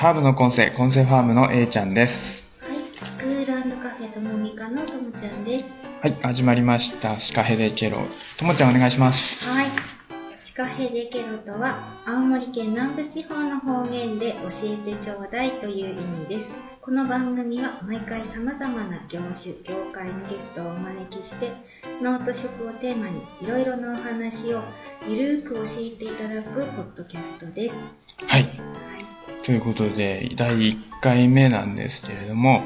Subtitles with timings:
[0.00, 2.46] ハーブのコンセ、コンセファームの A ちゃんです。
[2.62, 5.66] はい、スクールカフェともみかのともちゃんです。
[6.00, 7.20] はい、始まりました。
[7.20, 7.98] シカヘデケロ。
[8.38, 9.50] ともちゃんお願いします。
[9.50, 9.66] はい。
[10.38, 16.50] シカヘデケロとは、青森県南部地方の方言で教えてちょうだいという意味です。
[16.80, 21.50] この番組は毎回様々な業種、業界のゲストをお招きして、
[22.00, 24.62] 脳と食をテーマにいろいろなお話を
[25.06, 27.74] ゆるーく教えていただくポッドキャストです。
[28.26, 28.44] はい。
[28.44, 29.09] はい。
[29.42, 32.62] ということで、第1回目なんですけれども、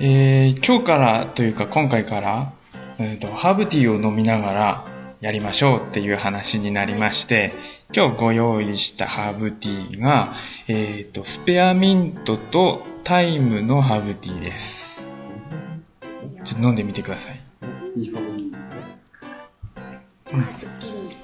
[0.00, 2.52] えー、今日からというか今回から、
[2.98, 4.84] えーと、ハーブティーを飲みながら
[5.20, 7.52] やりましょうっていう話になりまして、
[7.94, 10.34] 今日ご用意したハーブティーが、
[10.68, 15.06] えーと、スペアミントとタイムのハーブティーです。
[16.44, 17.40] ちょっと飲んでみてください。
[18.00, 18.52] いい香り。
[20.32, 21.16] あ、すっきり。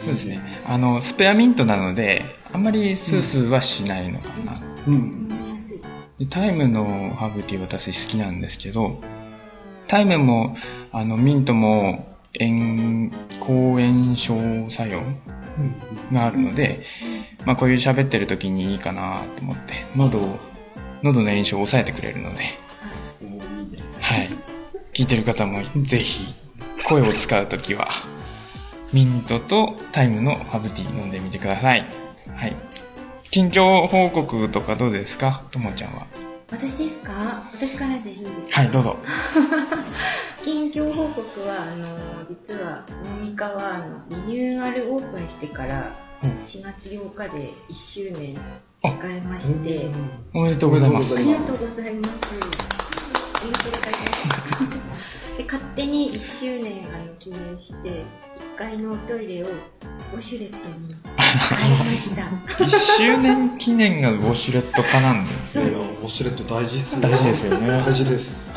[0.00, 0.62] そうですね。
[0.66, 2.24] あの、スペアミントなので、
[2.54, 4.60] あんまりスースーはしないのかな。
[4.86, 5.28] うん。
[6.30, 9.02] タイムのハーブティー私好きなんですけど、
[9.88, 10.56] タイムも、
[10.92, 15.02] あの、ミントも、炎、抗炎症作用
[16.12, 16.84] があるので、
[17.44, 20.38] まあこういう喋ってる時にいいかなと思って、喉を、
[21.02, 22.42] 喉の炎症を抑えてくれるので。
[24.00, 24.28] はい。
[24.92, 26.32] 聞いてる方もぜひ、
[26.86, 27.88] 声を使うときは、
[28.92, 31.84] ミントとタイムのハーブティー飲んでみてください。
[32.32, 32.54] はい。
[33.30, 35.42] 近況報告とかどうですか？
[35.50, 36.06] ともちゃんは。
[36.50, 37.12] 私ですか？
[37.52, 38.60] 私からでいいですか？
[38.62, 38.96] はい、どうぞ。
[40.44, 41.86] 近況報告はあの
[42.28, 42.84] 実は
[43.20, 45.90] モミカはあのリニューアルオープンしてから
[46.22, 48.36] うん4月8日で1周年
[48.82, 49.88] 迎えまして
[50.34, 51.18] おめでとうございますあ。
[51.18, 51.90] りがとうございますあり
[53.52, 54.12] がとうございま
[55.32, 57.88] すで勝手に1周年あの記念して
[58.54, 60.88] 1階のトイレをウォシュレットに
[61.38, 62.22] 変えました
[62.64, 67.00] 1周年記念がウォシュレット化なんですよいや、ウォシュレット大事っすよ。
[67.00, 68.50] 大事ですよね大事です。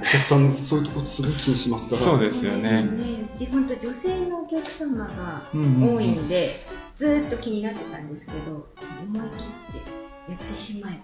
[0.00, 2.02] お客さん、そういうとこすごい気にしますから。
[2.02, 6.54] そうですよねそうですよねうち本当女性のお客様がうんうんうん多いんで、
[6.96, 8.66] ずーっと気になってたんですけど
[9.02, 9.44] 思い切
[9.78, 9.82] っ
[10.26, 11.00] てやってしまえ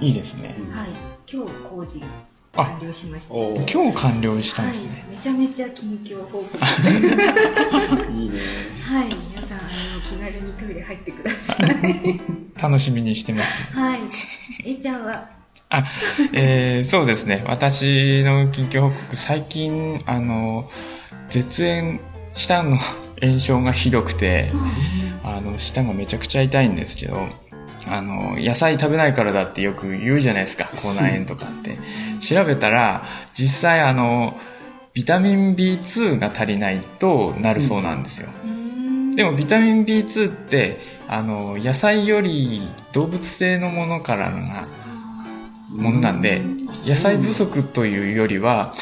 [0.00, 0.54] いいですね。
[0.72, 0.88] と、はい
[1.32, 2.08] 今日工事があ
[2.54, 6.66] 完了しましておー今日完了したんはいですね。、めちゃめちゃ近況報告は
[8.10, 8.40] い いいね。
[8.84, 9.62] 皆さんあ
[9.94, 12.20] の気軽にトイレ入ってください
[12.60, 13.72] 楽しみにしてます。
[13.76, 14.00] はい
[14.64, 15.28] えちゃんは？
[15.70, 15.84] あ、
[16.34, 17.42] えー、そうですね。
[17.46, 20.70] 私の近況報告、最近、あの、
[21.30, 21.98] 絶縁、
[22.34, 22.76] 舌の
[23.22, 24.52] 炎症がひどくて、
[25.24, 27.26] あの、舌がめちゃくちゃ痛いんですけど、
[27.88, 31.78] あの、野菜食べないからだってよく言うじゃないですか、口内炎とかって。
[32.22, 33.02] 調べたら、
[33.34, 34.38] 実際あの、
[34.94, 38.28] ビタミン B2 が足りないとなるそうなんですよ。
[39.14, 40.78] でもビタミン B2 って、
[41.08, 42.62] あの、野菜より
[42.92, 44.66] 動物性のものからが
[45.70, 46.42] ものなんで、
[46.86, 48.72] 野菜不足というよりは、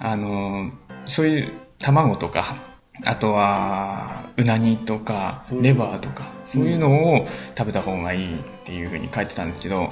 [0.00, 0.70] あの、
[1.06, 2.56] そういう卵とか、
[3.04, 5.62] あとは、うなぎとか、うん。
[5.62, 7.26] レバーとか、そういうのを
[7.56, 9.90] 食べた方がいいっていうふうに書いてたんですけど、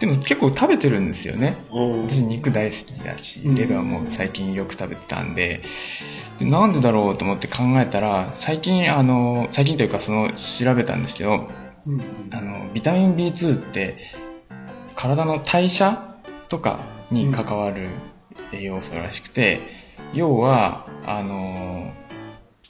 [0.00, 1.56] でも結構食べてるんですよね。
[1.70, 3.54] 私肉大好きだし、うん。
[3.54, 5.60] レバーも最近よく食べてたんで、
[6.38, 11.48] でなんでだろうと思って考えたら、最近あの、最近というかその調べたんですけど、
[11.86, 12.00] うん。
[12.32, 13.98] あの、ビタミン B2 って、
[14.96, 16.16] 体の代謝
[16.48, 16.80] とか
[17.10, 17.88] に関わる
[18.52, 19.60] 栄養素らしくて、
[20.14, 21.92] 要は、あの、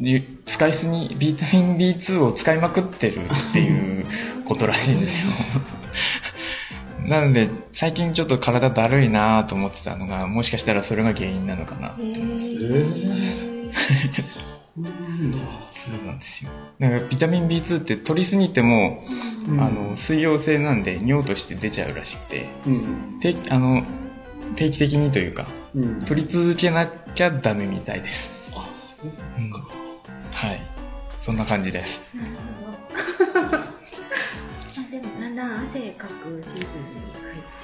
[0.00, 4.06] ゆ使いすぎ、ビタミン B2 を使いまくってるっていう
[4.46, 5.32] ことらしいんですよ。
[7.06, 11.88] なので、最近ちょっと体だるいなと思ってたのが、もしかしたらそれが原因なのかな。
[11.88, 13.70] へえー
[14.22, 14.40] そ
[14.76, 15.38] うなんだ。
[15.70, 16.50] そうなんですよ。
[16.78, 19.04] なんかビタミン B2 って取りすぎても、
[19.48, 23.18] うんあの、水溶性なんで尿として出ちゃうらしくて、うん。
[23.20, 23.82] 定あの
[24.56, 25.98] 定期的にというかうん。
[26.00, 28.66] 取り続けなきゃダメみたいです、あ、
[29.00, 29.58] そううんか。
[30.32, 30.60] はい
[31.20, 32.30] そんな感じですなる
[35.70, 36.62] 汗かくシーズンに入っ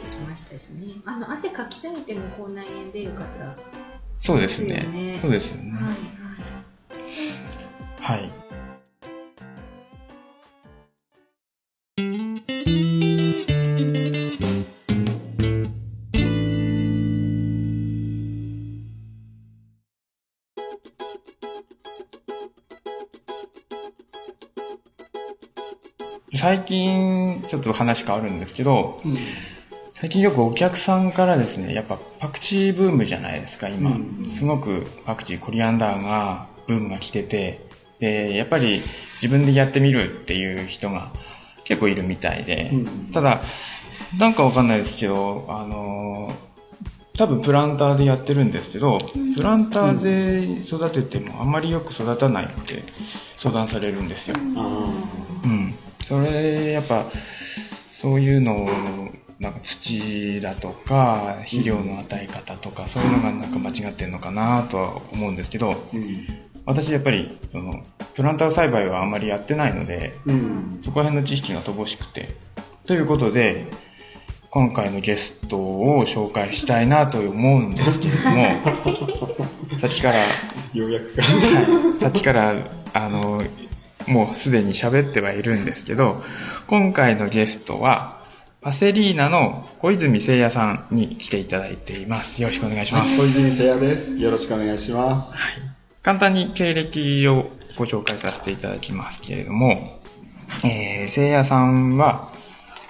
[0.01, 0.95] てきましたしね。
[1.07, 3.25] あの汗かきすぎても口内炎出る方
[4.17, 5.19] そうですね。
[5.21, 5.73] そうですよね。
[8.01, 8.19] はい。
[8.19, 8.31] はい、
[26.33, 27.16] 最近
[27.47, 29.15] ちょっと話変わるんですけどうん。
[29.93, 37.67] 最近よくお客さんからですねやっぱパクチーブームじゃないですか今、うんすごくパクチーコリアンダーがブームが来てて
[37.99, 38.81] でやっぱり
[39.23, 41.11] 自分でやってみるっていう人が
[41.65, 43.41] 結構いるみたいで、うんただ、
[44.21, 46.47] なんかわかんないですけど、あのー
[47.19, 48.99] 多分プランターでやってるんですけど、
[49.37, 52.83] プランターで育ててもあんまりよく育たないって
[53.39, 54.37] 相談されるんですよ。
[54.57, 54.93] あ
[55.45, 55.75] うん。
[56.07, 57.05] それ、やっぱ、
[57.91, 58.69] そういうのを、
[59.41, 67.83] なんか土だとか、肥料の与え方とか、そういうのがなんか間違ってんのかなとは思うんですけど、ー私やっぱり、その、
[68.15, 70.17] プランター栽培はあんまりやってないので。
[70.83, 72.29] そこら辺の知識が乏しくて。
[72.87, 73.65] ということで、
[74.51, 78.47] 今回のゲストを紹介したいなと思うんですけれども、
[79.77, 80.25] さっきから、
[80.73, 81.23] ようやくか。
[81.23, 82.55] はい、さっきから、
[82.93, 83.43] あの、
[84.07, 86.23] もうすでに喋ってはいるんですけど、
[86.67, 88.17] 今回のゲストは、
[88.61, 92.43] パセリーナの小泉聖也さんに来ていただいています。
[92.43, 93.17] よろしくお願いします。
[93.21, 94.17] 小泉聖也です。
[94.19, 95.35] よろしくお願いします。
[96.03, 100.01] 簡単に経歴をご紹介させていただきますけれども、
[100.65, 102.29] えー、聖也さんは、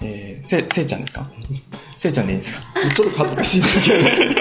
[0.02, 1.26] えー、せ、せいちゃんですか？
[1.96, 2.62] せいちゃんでいいですか？
[2.94, 4.32] ちょっと恥ずかしいですけど、 まあ、よ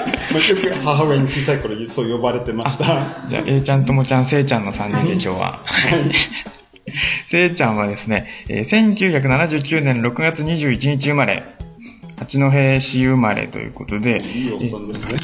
[0.55, 2.85] く母親に小さい頃そう呼ばれてました。
[3.27, 5.59] じゃあ、A ちゃんともちゃん、せいちゃんの3人で今日は。
[7.27, 11.43] せいちゃんはですね、えー1979年6月21日生まれ、
[12.17, 15.15] 八戸市生まれということで、いいおっさんですね。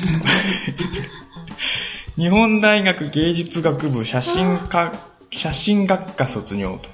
[2.18, 4.92] 日本大学芸術学部写真科、
[5.31, 6.90] 写真学科卒業と。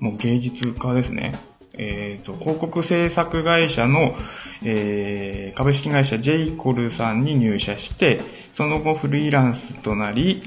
[0.00, 1.34] もう芸術家ですね。
[1.76, 4.16] えっ、と、広告制作会社の、
[4.62, 8.20] えー株式会社ジェイコルさんに入社して、
[8.52, 10.42] その後フリーランスとなり、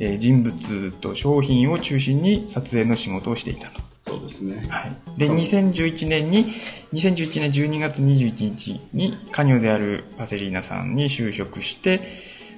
[0.00, 3.80] えー人物と商品を中心に撮影の仕事をしていたと。
[4.06, 4.64] そうですね。
[4.68, 4.92] はい。
[5.18, 6.46] で、2011年に、
[6.92, 12.02] 2011年12月21日に、家業であるパセリーナさんに就職して、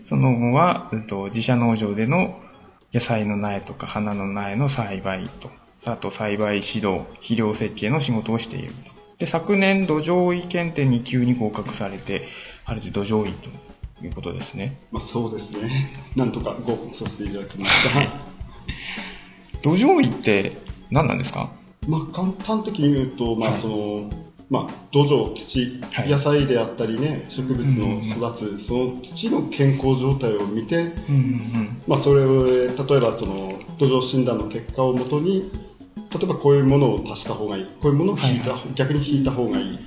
[0.05, 2.39] その後は、うんと自社農場での
[2.93, 5.51] 野菜の苗とか花の苗の栽培と、
[5.87, 8.75] あと栽培指導、肥料設計の仕事をしていると。
[9.19, 12.23] で、昨年土壌医検定2級に合格されて、
[12.67, 13.51] あれで土壌医と
[14.03, 14.79] いうことですね。
[14.91, 15.87] まあそうですね。
[16.17, 18.29] なんとか合格させていただきました。
[19.63, 20.57] 土壌医って
[20.91, 21.51] 何なんですか？
[21.89, 24.11] まあ簡単的に言うと、まあはいその、
[24.51, 35.51] まあ土壌、土、はい野菜であったりね、植物の育つ、その土の健康状態を見て、うんうんまあそれを、例えばその土壌診断の結果をもとに、
[35.97, 39.79] 例えばこういうものを足した方がいい、こういうものを引いた、はい逆に引いた方がいい。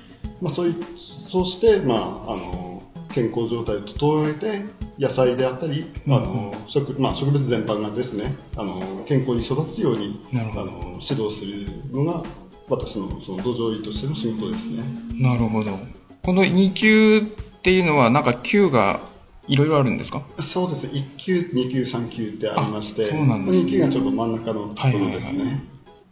[0.41, 4.63] まあそういう、そうして、まああの、健康状態を整えて、
[4.99, 12.23] 野菜であったり、うんあの植まあ、植物全般がですね、あの健康に育つようにあの指導するのが
[12.69, 14.83] 私のその土壌医としての仕事ですね。
[15.11, 15.21] うん。
[15.21, 15.77] なるほど。
[16.23, 17.21] この2級っ
[17.61, 19.01] ていうのは、なんか級が
[19.47, 20.21] いろいろあるんですか？
[20.39, 25.39] そうですね、1級、2級、3級ってありまして、あそうなんですね2級がちょっと真ん中のところですね。
[25.39, 25.61] はいはいはい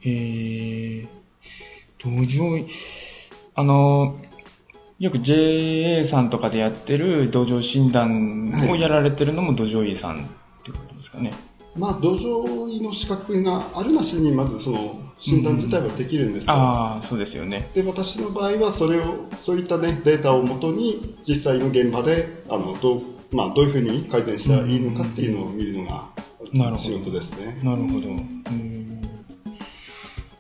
[0.02, 1.08] へえ。
[1.98, 2.68] 土壌医、
[3.56, 4.16] あの、
[5.00, 10.28] よく JA さんとかでやってる土壌診断をやられてるのも土壌医さんっ
[10.64, 11.32] てことですかね。
[11.76, 17.70] まあ、土壌医の資格があるなしにまずその診断自体はできるんですが、ああ、そうですよね。
[17.74, 23.02] で私の場合はそれをそういった、ね、データをもとに実際の現場であのどう,、
[23.32, 26.10] まあ、どういうふうに改善したらいいのかっていうのを見るのが
[26.78, 27.58] 仕事ですね。
[27.64, 28.08] なるほど。
[28.10, 28.99] うん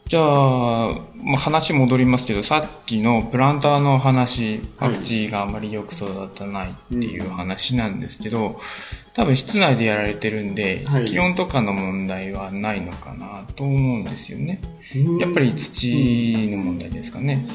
[0.09, 0.91] じゃあ、
[1.23, 8.59] まあ、話戻りますけど、さっきのプランターの話、パクチーがあまりよく育たないっていう話なんですけど、
[9.13, 14.61] 多分室内でやられてるんで、はい気温とかの問題はないのかなと思うんですよね。
[14.95, 17.47] うんやっぱり土の問題ですかね。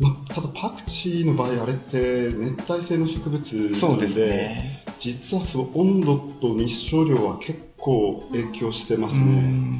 [0.00, 4.82] まあ、ただパクチーの場合あれって熱帯性の植物なのでそうですね。
[4.98, 9.76] 実はその温度と日照量は結構影響してますうね。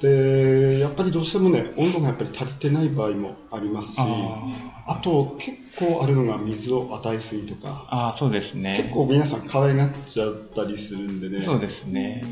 [0.00, 8.74] でやっぱりどうしてもね温度がやっぱり足りてない場合もありますしああと結構あるのが水を与えすぎとかああ、そうですね。
[8.76, 12.22] 結構皆さん可愛がっちゃったりするんでねそうですね。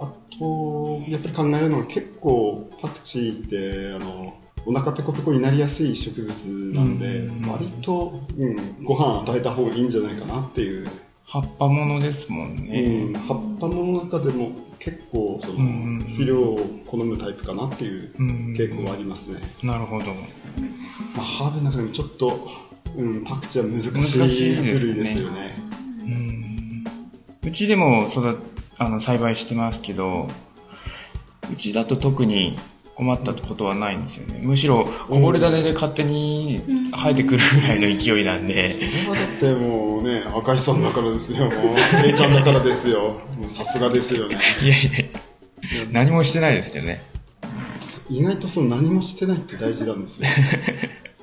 [0.00, 4.34] あとやっぱり考えるのは結構パクチーってあの
[4.64, 6.32] お腹ペコペコになりやすい植物
[6.74, 10.86] なんで、うん割と、うん、ご飯与えた方がいいんじゃないかなっていう、
[11.24, 12.80] 葉っぱものですもんね。
[12.82, 14.50] うん、葉っぱの中でも
[14.90, 20.06] 結構その、うん肥料を好むタイプかなっていううん傾向はありますね、なるほど。
[20.06, 20.12] ま
[21.18, 22.48] あ、ハーブの中でもちょっと、
[22.96, 24.92] うん、パクチーは難しい難しいですね。
[24.92, 25.50] 部類ですよね。
[27.44, 28.38] うちでも育
[28.78, 30.28] あの栽培してますけど、
[31.52, 32.56] うちだと特に
[32.98, 34.40] 困ったことはないんですよね。
[34.42, 41.52] むしろこぼれ種で勝手に生えてくるぐらいの勢いなんで、それはだってもうね赤石さんだからですよもう
[42.04, 44.88] 姉ちゃんだからですよもうさすがですよねいやいや、
[45.92, 47.00] 何もしてないですけどね。
[48.10, 50.26] 意外とその何もしてないって大事なんですよ。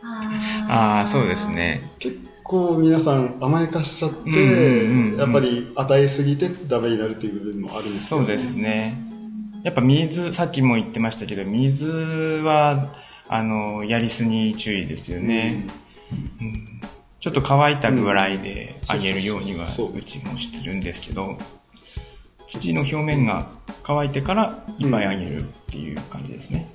[0.02, 0.32] あ
[0.70, 1.50] ああ、そうです。
[1.50, 1.92] ね。
[2.00, 9.05] 結構皆さん甘やかしちゃって、うんうんうんやっぱり与えすぎてダメになるっていう部分もあるんですよそうですね。
[9.66, 12.94] やっぱ水、さっきも言ってましたけど、水は、
[13.28, 15.66] あの、やりすぎ注意ですよね。
[16.40, 16.82] うん。
[17.20, 21.40] ちょっと乾いたぐらいであげるようにはそううちもしてるんですけど、
[22.46, 23.50] 土の表面が
[23.82, 26.70] 乾いてからいっぱいあげるっていう感じですね。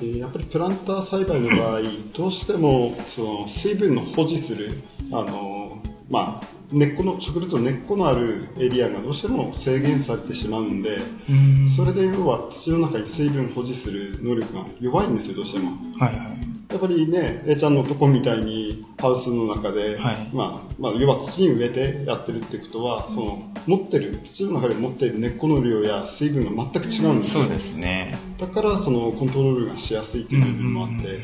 [0.00, 1.82] でやっぱりプランター栽培の場合、
[2.16, 4.72] どうしてもその水分の保持する、
[5.12, 5.69] あの
[6.10, 10.98] まあ、根っこの植物の根っこのあるエリアがどうしても制限されてしまうんで、
[11.28, 15.70] うんそれで要は土の中に水分保持する能力が弱いんですよ、どうしても。
[15.98, 16.50] はいはい。
[16.70, 27.44] やっぱりね、A ちゃんのとこみたいにハウスの中で、はいまあ、まあ、要は土に植えてやってるってことは、その持ってる、土の中で持っている根っこの量や水分が全く違うんですよ。
[27.44, 28.16] そうですね。
[28.38, 31.20] だからそのコントロールがしやすいという部分もあって、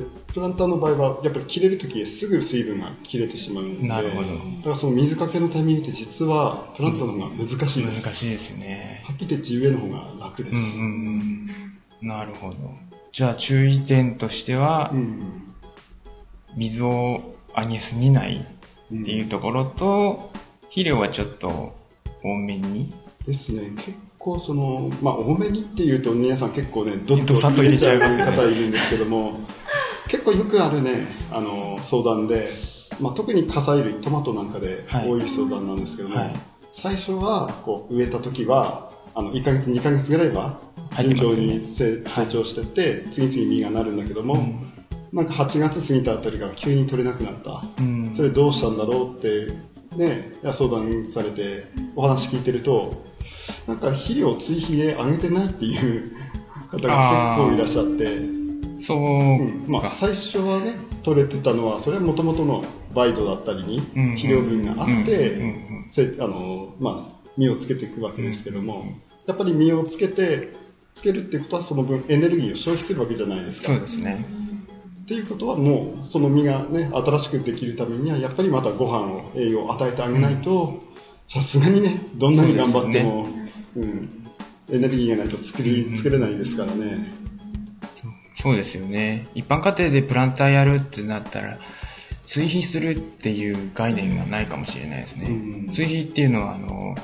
[0.00, 4.34] でプランターの場合はやっぱり切れるときすぐ水分が切れてしまうんで、なるほどだ
[4.64, 8.04] からその水かけのタイミングって実はプランターの方が難しいです。
[8.04, 9.02] 難しいですよね。
[9.06, 10.56] はっきり言って地植えの方が楽です。
[10.56, 11.48] うんうん
[12.02, 12.08] うん。
[12.08, 12.56] なるほど。
[13.10, 15.42] じゃあ注意点としては、うん
[16.56, 20.30] 水をあげすぎないっていうところと、
[20.62, 21.76] 肥料はちょっと
[22.22, 22.92] 多めに。
[23.26, 29.40] ですね、結構その、まあ、多めにっていうと、皆さん結構ね、どっどさっと入れちゃいますよね方いるんですけども、
[30.08, 32.48] 結構よくあるね、あの、相談で、
[33.00, 35.08] まあ、特に火砕類、トマトなんかではい。
[35.08, 36.34] 多い相談なんですけども、はい。
[36.72, 40.60] 最初はこう植えた時は、あの、1ヶ月、2ヶ月ぐらいは、
[40.98, 44.36] 順調に成成長してって、次々実がなるんだけども、
[45.12, 47.64] なんか8月過ぎたあたりから急に取れなくなった。
[47.80, 48.12] うん。
[48.14, 49.52] それどうしたんだろうって、
[49.96, 51.64] ね、相談されて、
[51.96, 53.04] お話聞いてると、
[53.66, 56.12] なんか肥料を追肥であげてないっていう
[56.70, 58.45] 方が結構いらっしゃって、
[58.86, 59.64] そううん。
[59.66, 59.90] まあ、か。
[59.90, 62.62] 最初はね、取れてたのは、それはもともとの
[62.94, 65.46] バイドだったりにうん肥料分があって、うんう
[65.84, 67.00] んせあのまあ、
[67.36, 68.86] 実をつけていくわけですけども、
[69.26, 70.54] やっぱり実をつけて、
[70.94, 73.66] つけるってことはその分エネルギーを消費するわけじゃないですか。
[73.66, 74.24] そうですね。
[75.02, 80.82] っていうことはもうその実がね新しくできるためにはやっぱりまたご飯を栄養を与えてあげないと
[81.26, 83.24] さすがにねどんなに頑張っても
[83.76, 84.26] う、ん、
[84.68, 87.12] エネルギーがないと作り作れないですからね、
[88.46, 89.26] そうですよね。
[89.34, 91.58] 一般家庭でプランターやるってなったら、
[92.24, 95.26] 追肥するっていう概念がないかもしれないですね。
[95.28, 95.32] う
[95.66, 96.94] ん追肥っていうのは、あの、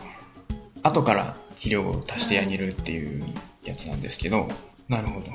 [0.84, 3.24] 後から肥料を足してあげるっていう
[3.64, 4.46] やつなんですけど、
[4.88, 5.26] なるほど。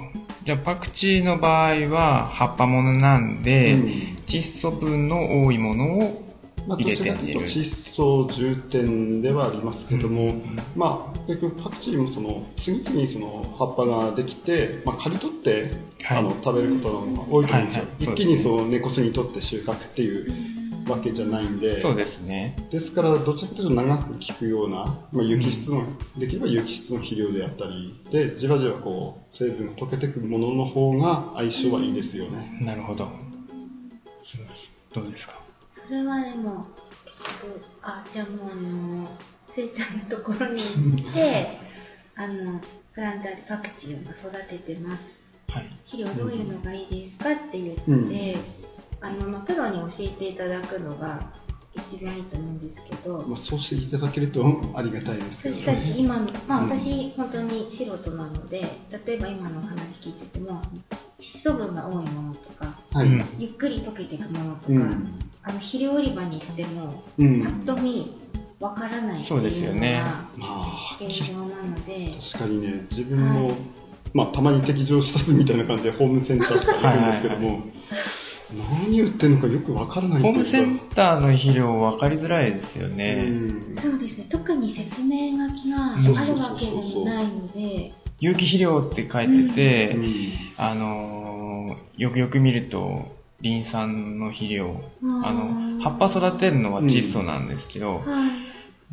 [0.46, 3.90] じゃあパクチーの場合は葉っぱものなんで、うん
[4.28, 6.27] 窒素分の多いものを
[6.68, 7.42] まあ、入どちらかというと。
[7.46, 15.72] 窒素重点ではありますけども、うんまあ、結局パクチーもその次々にその葉っぱができて、まあ、刈り取って、
[16.04, 20.32] はいあの食べることが多いと思うんですよ、はいはい一ですね気にその根こそぎ取って収穫っていう
[20.90, 22.56] わけじゃないんでそうですね。
[22.72, 24.78] ですから、どちらかというと長く効くような、
[25.12, 25.84] まあ、有機質の、
[26.18, 32.58] できれば有機質の肥料であったり、で、じわじわこう、成分が溶けてくるものの方が相性はいいですよね。
[32.62, 33.10] なるほど。
[34.22, 34.72] そうです。
[34.94, 35.47] どうですか？
[35.86, 36.66] それはでも
[37.84, 39.10] あじゃあもうあの
[39.50, 41.50] せいちゃんのところに行って
[42.16, 42.60] あの
[42.94, 45.22] プランターでパクチーを育ててます。
[45.50, 45.70] はい。
[45.86, 48.12] 肥料どういうのがいいですかって言って、うん。
[49.00, 51.32] あのまあ、プロに教えていただくのが
[51.76, 53.24] 一番いいと思うんですけど。
[53.28, 54.44] まあ、そうしていただけると
[54.74, 56.70] ありがたいですけど私たち今の、まあ、うん。
[56.70, 58.62] 私本当に素人なので
[59.06, 60.60] 例えば今のお話聞いてても
[61.20, 63.08] 窒素分が多いものとかはい。
[63.08, 67.44] うんゆっくり溶けていくものとか、うんあの肥料売り場に行ってもうん。
[67.44, 68.14] パッと見
[68.60, 70.06] わからないってそうですいうのよねが
[70.38, 73.56] まあ、現状なので、確かにね、自分も、はい。
[74.14, 77.62] まあ、たまに適乗視察みたいな感じでホームセンターとか行くんですけども、
[78.86, 83.26] 何売ってるのかよくわからないホームセンターの肥料分かりづらいですよね。
[83.28, 83.74] うん。
[83.74, 84.28] そうですね。
[84.30, 87.92] 特に説明書きがあるわけでもないので。
[88.20, 90.08] 有機肥料って書いてて、うん。
[90.58, 91.28] あのー
[91.98, 94.82] よくよく見ると、リン酸の肥料。
[95.04, 98.32] あの、葉っぱ育てるのは窒素なんですけど、はい。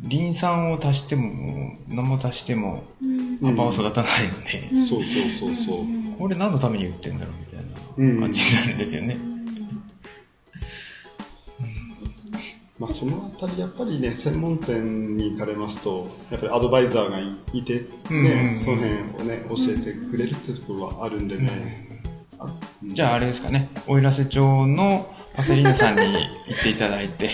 [0.01, 3.37] リン酸を足しても、何も足しても、うん。
[3.37, 4.85] 葉っぱは育たないので、うん。
[4.85, 5.83] そうそうそうそう。
[5.83, 6.15] ん。
[6.17, 7.59] これ何のために売ってんだろうみたい
[7.97, 8.19] うん。
[8.19, 9.17] な感じになるんですよね。
[12.77, 21.87] まあ、そのあたりやっぱりね専門店に行かれますとやっぱりアドバイザーがいいて、ねその辺をね教えてくれるってところはあるんでね、
[22.83, 26.01] じゃああれですかね、奥入瀬町のパセリーナさんに
[26.47, 27.29] 行っていただいて、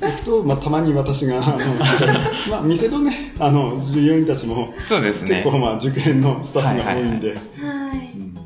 [0.00, 1.58] 行くと、まあ、たまに私が、あの、
[2.50, 5.42] まあ、店のね、あの、従業員たちも、そうですね。
[5.42, 7.38] 結構、まあ、熟練のスタッフが多いんで、はい。
[8.18, 8.36] うん。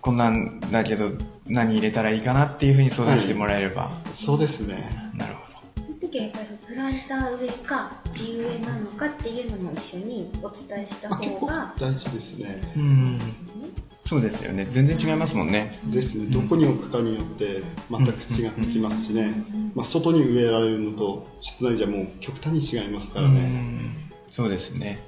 [0.00, 1.10] こんなんだけど
[1.46, 4.90] 何入れたらいいかなっていうふうに相談してもらえれば、そうですね。
[5.14, 5.58] なるほど。
[5.84, 12.62] そういう時はやっぱりそのプランター植えか地植えなのかっていうのも一緒にお伝えしたまあ、結構方が大事ですね。
[12.76, 13.18] うん。
[13.18, 13.79] ですね。
[14.10, 16.26] そうですよね全然違いますもんねですね。
[16.30, 19.32] どこに置くかによって全く違ってきますしね。
[19.76, 23.38] まあ、外に植えられるのと室内じゃもう極端に違いますからうね。
[23.40, 23.94] ん
[24.26, 24.98] そうですね。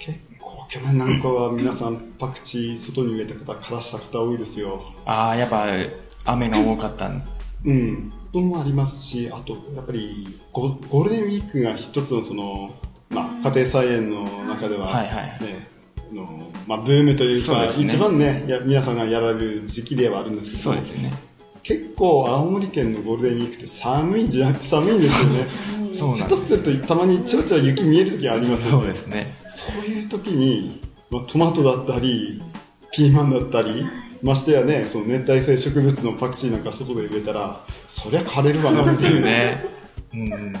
[0.00, 4.82] 結構去年なんかは皆さんパクチー外に植えた方枯らした方多いですよ。
[5.04, 5.66] ああやっぱ
[6.24, 7.10] 雨が多かった
[7.66, 8.10] うん。
[8.32, 12.74] のもありますし、あとやっぱりゴゴールデンウィークが一つのその、
[13.10, 15.77] まあ、家庭菜園の中では、はいはいねあ
[16.12, 17.68] のまあ、ブームというかね。
[17.78, 21.12] 一番ねや皆さんがやられる時期ではあるんですけどそうですよね。
[21.62, 25.44] 結構青森県のゴールデンウィークって寒いんじゃ寒いんですよね。
[25.90, 28.80] そうなんですするとたまにちょろちょろ雪見える時ありますよね。
[28.80, 29.34] そうですね。
[29.48, 32.42] そういう時に、まあ、トマトだったり、
[32.92, 33.84] ピーマンだったり、
[34.22, 39.22] ましてやね、その熱帯性植物のパクチーなんか外で植えたら、そりゃ枯れるわなっていう。
[39.22, 39.64] ね、
[40.12, 40.52] うん、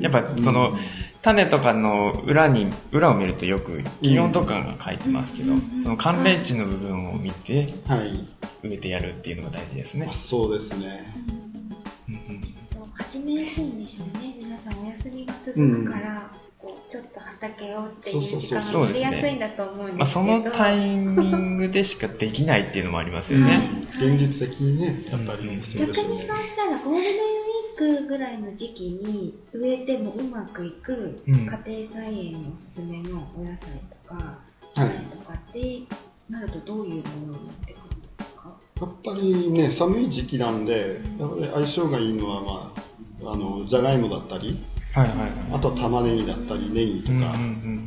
[0.00, 0.74] やっぱその、
[1.22, 8.26] 種とかの裏に裏を見るとよく気温とかが書いてますけど、その寒冷地の部分を見てはい。
[8.64, 11.04] 植えてやるっていうのが大事ですねまあ、、そうですね。
[12.08, 12.42] うんうん
[12.94, 14.34] 始めやすいんでしょうね。
[14.38, 16.30] 皆さんお休みが続くから、
[16.92, 20.26] ちょっと畑をっていう時間そうそうそうが取りやすいんだと思うんまあ、ですけど。
[20.26, 23.46] そのタイミングでしかできないっていうのもありますよね、
[23.96, 24.08] はい。
[24.14, 25.62] 現実的にね、やっぱりね。
[25.74, 27.12] 逆にそうしたらゴールデン
[27.88, 31.34] ウィークぐらいの時期に植えてもうまくいくうん。
[31.34, 31.56] 家庭
[32.02, 34.38] 菜園のおすすめのお野菜とか
[34.74, 34.88] はい。
[34.90, 35.82] 種とかって
[36.28, 38.54] なるとどういうものになってくるんですか？
[38.82, 42.74] やっぱりね、寒い時期なんで、やっぱり相性がいいのは、ま
[43.24, 44.62] あ、あの、じゃがいもだったり、
[44.94, 47.34] はいはいはいあとは玉ねぎだったり、ネギとか、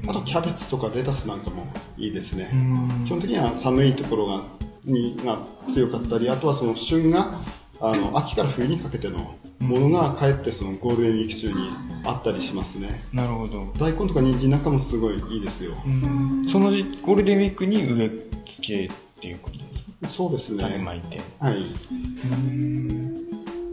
[0.09, 2.49] あとキャベツとかレタスなんかもいいですね。
[2.51, 4.43] うん基本的には寒いところが
[4.83, 5.39] にが
[5.69, 7.39] 強かったり、あとはその旬が
[7.79, 11.69] あの秋から冬にかけてのものがかえってそのゴールデンウィーク中に
[12.05, 13.03] あったりしますね。
[13.13, 15.73] なるほど、大根とか人参なんかもすごいいいですよ。
[15.85, 18.09] うんその時ゴールデンウィークに植え
[18.45, 20.07] 付けっていうことですか？
[20.07, 20.63] そうですね。
[20.63, 21.55] 種まいてはい。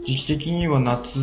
[0.05, 1.19] 時期的には夏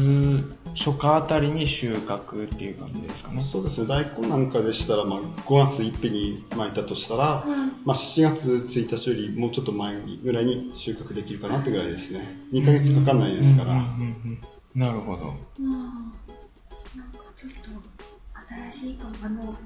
[0.75, 3.87] 初夏あたりに収穫っていう感じですかねそうですね。
[3.87, 7.45] 大根なんかでしたら、まあ、5月1日に巻いたとしたら、
[7.85, 12.25] まあ、7月1日よりもうちょっと前ぐらいに収穫できるかなってぐらいですね。
[12.53, 13.73] 2ヶ月かかんないですから。
[13.73, 14.41] うんうんうんうん
[14.75, 17.71] なるほどうんなんかちょっと
[18.71, 19.57] 新しいかもあの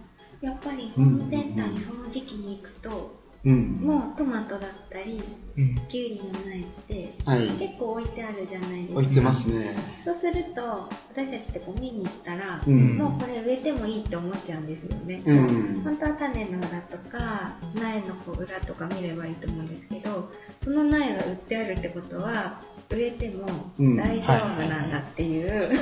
[0.41, 3.24] やっぱりホームセンターにその時期に行くと、うん。
[3.51, 5.21] もうトマトだったり
[5.57, 7.49] うんきゅうりの苗ってはい。
[7.51, 9.77] 結構置いてあるじゃないですか置いてますね。
[10.05, 15.83] そうすると私たちってこう見に行ったら、うんもうこれ植えてもいいって思っちゃうんですよね、うん。
[15.83, 20.31] 本当は種の裏とか苗のこう裏とか見ればいいと思うんですけど
[20.63, 23.47] その苗が売ってあるってことは植えても
[23.79, 25.75] うん大丈夫なんだっていう、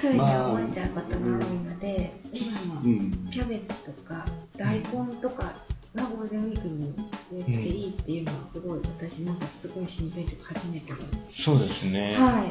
[0.00, 3.10] ふうに思っちゃうことが多いので、今のうん。
[3.30, 4.24] キャベツとか
[4.56, 5.52] 大根とか
[5.94, 6.94] がゴールデンウィークに
[7.32, 10.98] 植え付けいいっていうのはすごい私なんかすごい新鮮で初めてだ、
[11.32, 12.50] そうですね、はいはい。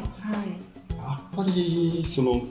[0.97, 2.41] やっぱりその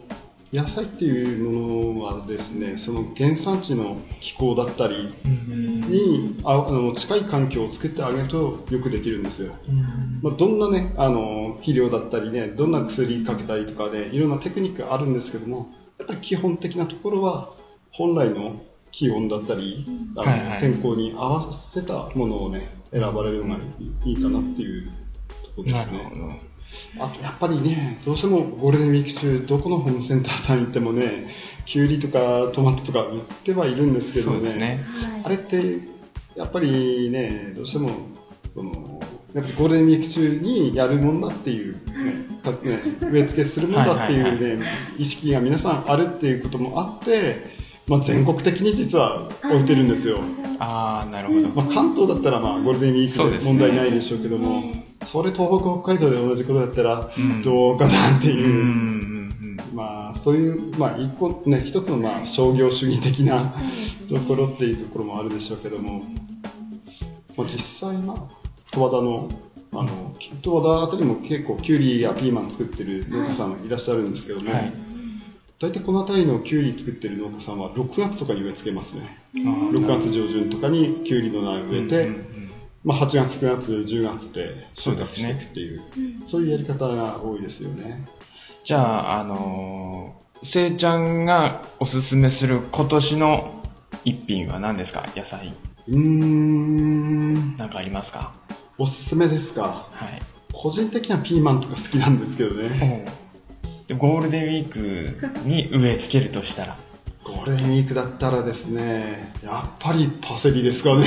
[0.50, 5.80] 野菜っていうものはですねその原産地の気候だったりうん。
[5.80, 10.20] にああの近い環境を作ってあげるとよくできるんですよ、うん。
[10.22, 17.50] まあ、どんなねあの肥料だったりねどんな薬かけたりとかでいろんなテクニックあるんですけどもやっぱり基本的なところは
[17.90, 23.60] 本来の気温だったり、あの天候に合わせたものをね選ばれるのが
[24.04, 24.90] いいかなっていう
[25.42, 25.98] ところでなすね。
[25.98, 26.48] るほど。
[27.00, 31.28] あとやっぱりね、どうしてもゴールデンウィーク中、どこのホームセンターさん行ってもね、
[31.64, 34.84] キュウリとかトマトとか売ってはいるんですけどね、ね。
[35.24, 35.78] あれって
[36.36, 37.90] やっぱりね、どうしても
[38.54, 39.00] その
[39.34, 42.78] やっぱゴールデンウィーク中にやるもんだっていう、ねかね
[43.10, 44.64] 植え付けするもんだっていうね、
[44.98, 47.46] 意識が皆さんあるっていうこともあって、
[47.88, 50.18] まあ、全国的に実は置いてるんですよ。
[50.58, 54.62] ああなるほど、まあ、関東だったらまあゴールデンウィークで問題ないでしょうけども、
[55.02, 57.42] それ東北、北海道で同じことだったらうん。
[57.42, 63.54] どうかなっていう、うんうんまあそういう、まあ一個ね、一つのまあ商業主義的な
[64.08, 66.04] ところっていうところもあるでしょうけども、
[67.36, 68.16] まあ、実際まあ、
[68.72, 69.28] 十和田の、
[69.72, 74.72] あの、十和田あたりも結構キュウリやピーマン作ってる農家さんいらっしゃるんですけども、はい
[75.60, 79.18] 大体この辺りのキュウリ作ってる農家さんは6月とかに植え付けますね。
[79.34, 82.50] うん6月上旬とかにキュウリの苗を植えて、うんうんうん
[82.84, 88.06] まあ、8月、9月、10月って収穫していくっていう、うんそういうやり方が多いですよね。
[88.62, 93.62] じゃあ、あのー、せいちゃんがおすすめする今年の
[94.04, 95.06] 一品は何ですか？
[95.16, 95.52] 野菜。
[95.88, 98.32] うーん、なんかありますか？
[98.78, 99.88] おすすめですか？
[99.90, 100.22] はい。
[100.52, 103.06] 個人的にはピーマンとか好きなんですけどね。
[103.88, 106.76] でゴールデンウィークに植え付けるとしたら？
[107.24, 111.06] ゴールデンウィークだったらですね、やっぱりパセリですかね。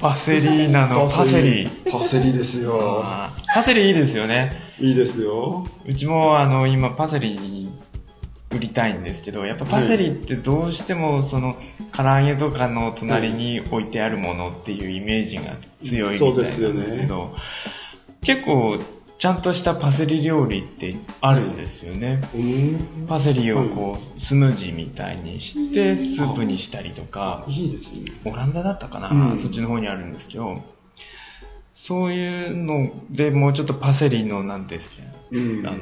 [0.00, 1.68] パセリなの、パセリ。
[1.90, 3.04] パセリですよ。
[3.54, 4.52] パセリいいですよね。
[4.80, 5.66] いいですよ。
[5.86, 7.68] うちもあの今パセリ
[8.50, 11.56] 売りたいんですけど、やっぱパセリってどうしてもその
[11.94, 15.42] 唐揚げとかの隣に置いてあるものっていうイメージが
[15.80, 17.34] 強いみたいなんですけど、
[18.22, 18.78] 結構
[19.24, 22.20] ちゃんとしたパセリ料理ってあるんですよね。
[22.34, 23.06] うん。
[23.06, 28.12] パセリをこうスムージーみたいにしてスープにしたりとか、いいですね。
[28.26, 30.60] オランダだったかな、うんそっちの方にあるんですけど、
[31.72, 35.66] そういうのでもうちょっとパセリのなんですか、うん。
[35.66, 35.78] あの、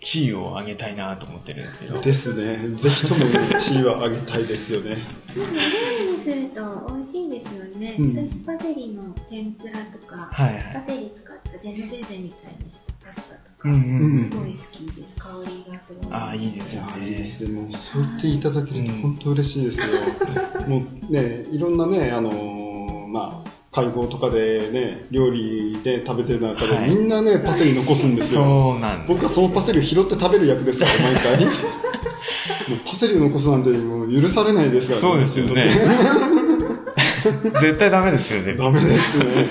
[0.00, 2.00] 地位を上げたいなと思ってるんですけど。
[2.00, 2.76] ですね。
[2.76, 4.96] ぜひとも地位は上げたいですよね。
[5.36, 7.96] 料理にすると美味しいですよね。
[7.98, 10.62] うん私パセリの天ぷらとか、はいはい。
[10.74, 14.22] パセリ使ったジェノベーゼみたいにしたパスタとか、うんうん。
[14.22, 15.16] すごい好きです。
[15.16, 15.28] 香
[15.66, 16.12] りがすごい。
[16.12, 17.16] ああ、いいですいや、いいね。
[17.18, 17.60] ですね。
[17.60, 19.86] もう、そう言っていただけると本当嬉しいですよ。
[20.66, 28.42] もうね、いろんなね、あのーまあ、会合とかでね、料理で食べてる中で、はいみんなね、パセリ残すんですよ。
[28.42, 29.06] そうなん。
[29.06, 30.92] 僕はそのパセリを拾って食べる役ですから、
[31.36, 31.44] 毎回。
[32.70, 35.68] もうパセリを残すなんてもう許されないですからそうですよね。
[37.60, 38.54] 絶対ダメですよね。
[38.54, 39.46] ダメですね。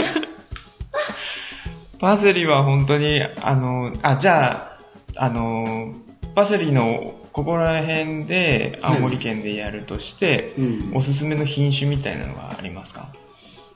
[2.00, 4.78] パセリは本当に、あの、あ、じゃ
[5.18, 5.94] あ、あの、
[6.36, 13.10] パセリのここら辺で、青森県でやるとして、うんおすすめの品種みたいなのがありますか？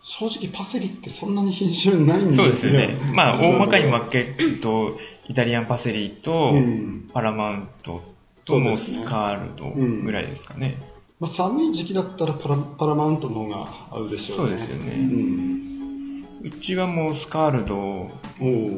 [0.03, 2.97] 正直パセリってそんなに品種ないんですよそうですよね。
[3.13, 8.03] まあ、大まかに分けると、イタリアンパセリとう、んパラマウント
[8.43, 10.77] とモスカールドぐらいですかね。
[11.21, 14.57] まあ、寒い時期だったらパラパラマウントの方が合うでしょうね。
[14.57, 16.25] そうですよねうん。
[16.41, 18.11] うちはモスカールドを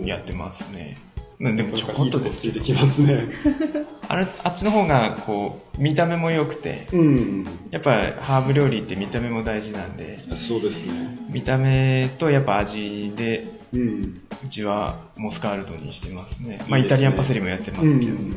[0.06, 1.00] やってますね。
[1.40, 3.26] まあでもちょこっとでついてきますね。
[4.08, 7.48] あれ、あっちの方が、こう、見た目も良くて、うん。
[7.72, 11.18] やっぱハーブ料理って見た目も大事なんで、そうですね。
[11.30, 14.22] 見た目とやっぱ味で、うん。
[14.46, 16.60] うちはモスカールドにしてますね。
[16.70, 18.12] まあ、いいですねイタリアンパセリもやってまうすけど。
[18.14, 18.36] ん。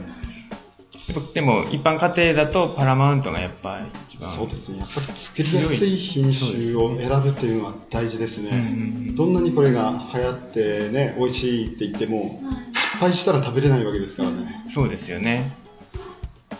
[1.34, 4.30] でも、一般家庭だとパラマウントがやっぱ一番。
[4.30, 4.78] そうですね。
[4.78, 8.56] やっぱり作りやすい品種を選ぶっていうのは大事ですうんうね。
[8.56, 12.67] んどんなにこれが流行ってね、美味しいって言っても、失
[12.98, 14.62] 敗したら食べれないわけですからね。
[14.64, 14.70] うん。
[14.70, 15.52] そうですよね。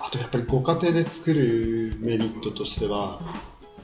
[0.00, 3.20] あとやっぱりご家庭で作るメリットとしては、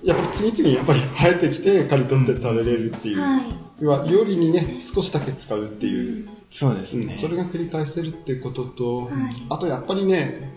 [0.03, 3.21] やっぱり次々やっぱり生えてきて刈り取って食べれるっていう。
[3.21, 3.43] はい。
[3.81, 6.29] 要は料理にね、少しだけ使うっていう。
[6.49, 7.07] そうですね。
[7.09, 9.15] うんそれが繰り返せるっていうことと、はい
[9.51, 10.55] あとやっぱりね、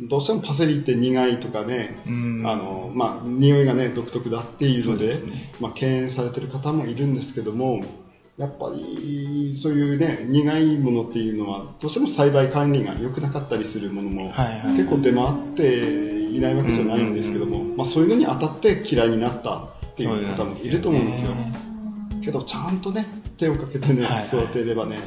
[0.00, 2.42] どうしてもパセリって苦いとかね、うん。
[2.46, 5.52] あの、まあ、匂いがね、独特だっていうので、ね。
[5.60, 7.80] まあ、敬遠されてる方もいるんですけども、
[8.38, 14.76] やっぱり、そういうね、苦いものっていうのは、どうしても栽培管理が良くなかったりするものも、はいはい。
[14.76, 21.32] 結構出回っていないわけじゃないんですけども、まあ、そういうのに当たって嫌いになったっていう方もいると思うんですよ。
[22.22, 23.06] けど、ちゃんとね、
[23.38, 24.26] 手をかけてね、はいはい。
[24.26, 24.98] 育てればね、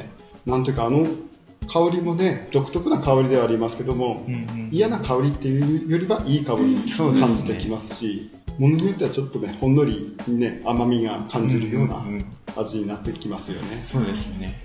[0.44, 1.06] なんていうか、あの
[1.68, 7.26] 香りもね、独特な香りではありますけども、うんうん嫌な香りっていうよりはいい香りにそうですね。
[7.26, 13.84] 感じてきますし、ものによってはちょっとね、ほんのりね、甘みが感じるようなんんん味になってきますよね。
[13.86, 14.62] そうですね。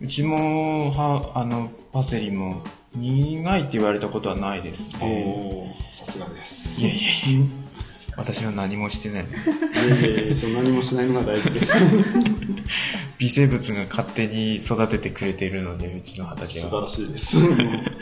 [0.00, 2.62] うちも、は、あの、パセリも、
[2.94, 5.76] 苦いって言われたことはないですね。
[5.92, 6.80] さすがです。
[6.80, 7.46] いやいやいや、
[8.16, 9.22] 私は何もしてない。
[9.24, 9.26] い
[10.04, 11.66] えいえそんなにもしないのが大事です。
[13.18, 16.64] 微生物が勝手に育ててくれているので、うちの畑は。
[16.66, 17.36] 素晴らしいです。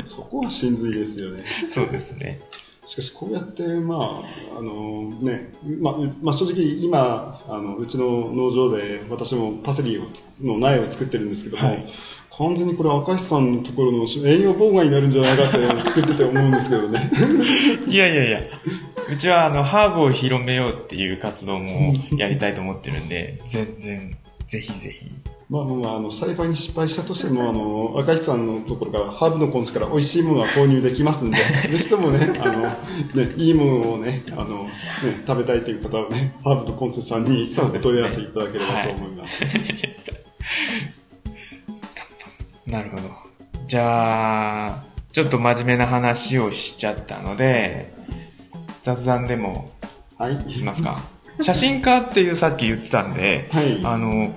[0.07, 1.45] そこは真髄ですよね。
[1.71, 2.41] そうですね。
[2.87, 4.23] しかし、こうやって、ま
[4.55, 10.03] あ、あのね、ままあ、正直今、あの、うちの農場で私もパセリを
[10.41, 11.87] の苗を作ってるんですけども、はい
[12.39, 17.11] 完全にこれ赤石さんのところの営業妨害になるんじゃないかって作ってて思うんですけどね。
[17.89, 18.41] いやいやいや、
[19.11, 25.07] うちはあの、ハーブを広めようっていう活動もやりたいと思ってるんで、全然、ぜひぜひ。
[25.49, 32.69] まあまあまあ、あの、栽培に失敗したとしても、あの、赤石さんのところから、ハーブのコンスから美味しいものは購入できますんで、ぜひともね、あの、ね、
[33.37, 34.71] いいものをね、あの、ね、
[35.25, 39.45] 食べたいという方はね、ハーブのコンセさんにお問い合わせいただければと思います。
[42.67, 43.03] なるほど。
[43.69, 47.93] じゃあ、ちょっと真面目な話をしちゃったので、
[48.83, 49.71] 雑談でも
[50.19, 50.55] はい。
[50.55, 50.99] しますか？
[51.41, 53.81] 写真家っていうさっき言ってたんで、はい。
[53.85, 54.35] あの、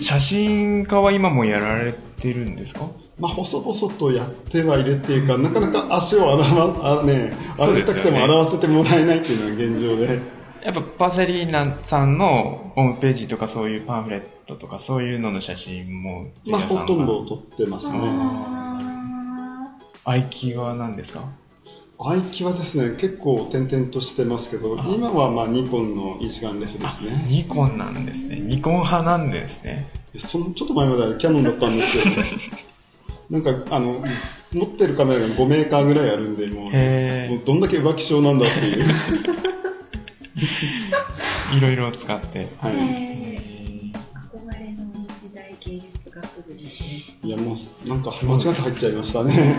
[0.00, 2.86] 写真家は今もやられてるんですか？
[3.18, 10.20] まあ、細々とやってはいるっていうか、なかなか足を洗わ、 あね、洗いたくても洗わせてもらえないっていうのが現状で。
[10.64, 17.98] やっぱパセリーナさんのホームページとかそういうパンフレットとかそういうのの写真もまあ、ほとんど撮ってますね。
[18.02, 19.68] あ
[20.06, 21.20] アイキーは何ですか？
[21.98, 27.24] アイキはですね、結構点々としてますけど、あ今はまあニコンの一眼レフですね。
[27.28, 28.40] ニコンなんですね。
[28.40, 29.88] ニコン派なんですね。
[30.18, 32.22] そのちょっと前まではキャノンだったんですけど、
[33.30, 34.04] なんか、あの、
[34.52, 36.74] 持ってるカメラが5メーカーぐらいあるんで、もう、もう
[37.44, 38.84] どんだけ浮気症なんだっていう。
[41.56, 42.48] いろいろ使って。
[42.60, 42.74] ーはい。
[42.74, 42.76] 憧
[44.52, 47.22] れの日大芸術学部ですね。
[47.22, 47.56] いや、もう、
[47.88, 49.56] なんか間違って入っちゃいましたね。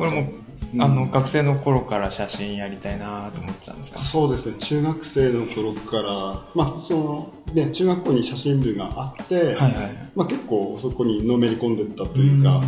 [0.00, 0.32] これも、
[0.74, 0.82] うん。
[0.82, 3.98] あの、学生の頃から写真やりたいなと思ってたんですか？
[3.98, 10.10] そうですね、中学生の頃から、まあ、その、ね、中学校に写真部があって、はいはい。
[10.14, 12.60] まあ、結構そこにのめり込んでったというか、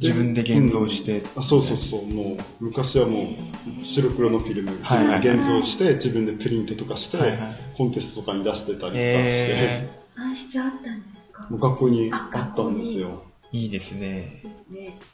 [0.00, 7.38] 自分で現像して、あそうそうそう、もう昔はもう白黒のフィルム、自分で現像して、自分でプリントとかして、はいはい。
[7.76, 11.48] コンテストとかに出してたりとかして、え暗室あったんですか？
[11.50, 12.10] 学校に。
[12.12, 13.24] あったんですよ。
[13.54, 14.42] ー、いいですね。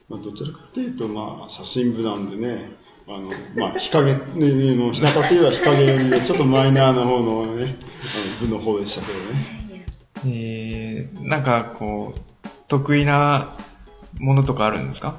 [0.08, 2.70] まあ、どちらかというと、まあ、写真部なんでね、
[3.06, 7.76] あの、まあ、日陰の、日向といえば日陰よりも ちょっとマイナーな方のね、
[8.40, 9.86] あの部の方でしたけどね。
[10.26, 12.18] えー、なんかこう、
[12.68, 13.56] 得意な
[14.18, 15.16] ものとかあるんですか？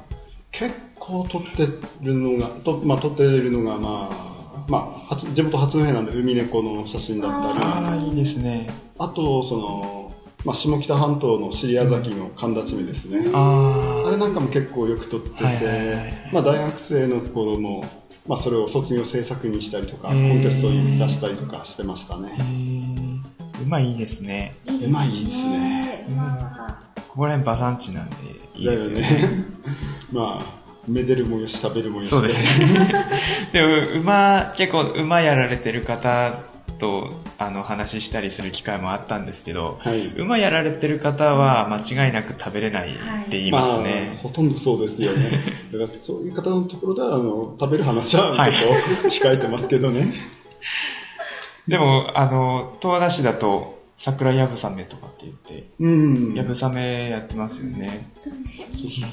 [0.51, 1.67] 結構撮って
[2.01, 8.67] るのが、とまあ、撮ってるのが、まあ、まあ、地元八戸なんで海猫の写真だったり、ああ、いいですね。
[8.99, 10.00] あと、その、
[10.45, 13.29] まあ、下北半島の尻屋崎の神田地目ですね。
[13.33, 17.83] ああれなんかも結構よく撮ってて、はいはいはいはいまあ、大学生の頃も、
[18.27, 22.31] まあ、それを卒業制作にしたりとか、コンテストに出したりとかしてましたあ、ね。
[22.39, 24.55] えー、うまいですね。
[24.67, 28.15] うまいですねまここら辺馬産地なんで
[28.55, 29.01] いいですよね。
[29.01, 29.29] ね。
[30.11, 32.09] まあ、めでるもよし、食べるもよし。
[32.09, 32.67] そうですね。
[33.53, 36.50] でも、馬、結構馬やられてる方
[36.81, 40.07] と、あの、話したりする機会もあったんですけど、はい。
[40.17, 42.93] 馬やられてる方は間違いなく食べれないっ
[43.29, 44.19] て言いますまあ、ね。
[44.23, 45.29] ほとんどそうですよね。
[45.71, 50.11] だからそういう方のところでは、あの、食べる話ははいちょっと控えてますけどね。
[51.67, 56.33] でも、あの、十和田市だと、桜やぶさめとかって言って、うん。
[56.33, 58.09] やぶさめやってますよね。
[58.17, 59.07] あ、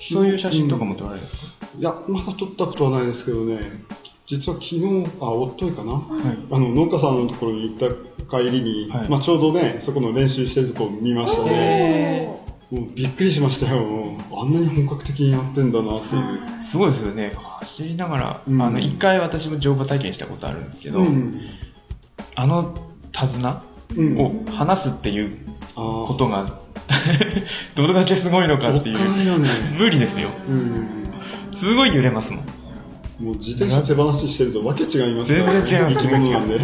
[0.00, 3.58] そういう写真とかも撮られるんですか、いや、まだ撮ったことはないですけどね、
[4.32, 6.38] 実は昨日、あ、おっといかな、はい。
[6.50, 11.50] あの、農家さんのところに行った帰りに、はいまあちょうどね、そこの練習してるところを見ましたね。
[11.52, 14.16] へもうびっくりしましたよ。
[14.32, 16.62] あんなに本格的にやってんだなっていう。
[16.62, 17.34] すごいですよね。
[17.36, 21.38] 走りながら、うんあの、一回私も乗馬体験したことあるんですけど、うん。
[22.34, 22.74] あの
[23.12, 23.62] 手綱
[23.98, 24.18] うん。
[24.18, 25.36] を離すっていう
[25.76, 26.58] あことが、
[27.76, 28.96] どれだけすごいのかっていう。
[28.96, 29.48] ね。
[29.78, 30.30] 無理ですよ。
[30.48, 31.12] うん。
[31.52, 32.61] すごい揺れますもん。
[33.22, 36.60] もう自転車手放ししてるとわけ違いますから全然違います生き物なんで。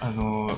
[0.00, 0.50] あの、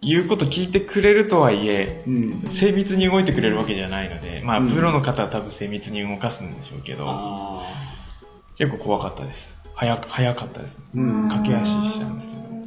[0.00, 2.42] 言うこと聞いてくれるとはいえ、うん。
[2.46, 7.64] 精密に動いてくれるわけじゃないので、まあ、うんプロの方は多分精密に動かすんでしょうけど、あ
[8.56, 9.58] 結構怖かったです。
[9.74, 10.80] 早く、早かったです。
[10.94, 11.28] ーうん。
[11.28, 12.66] 駆け足したんですけどうんうん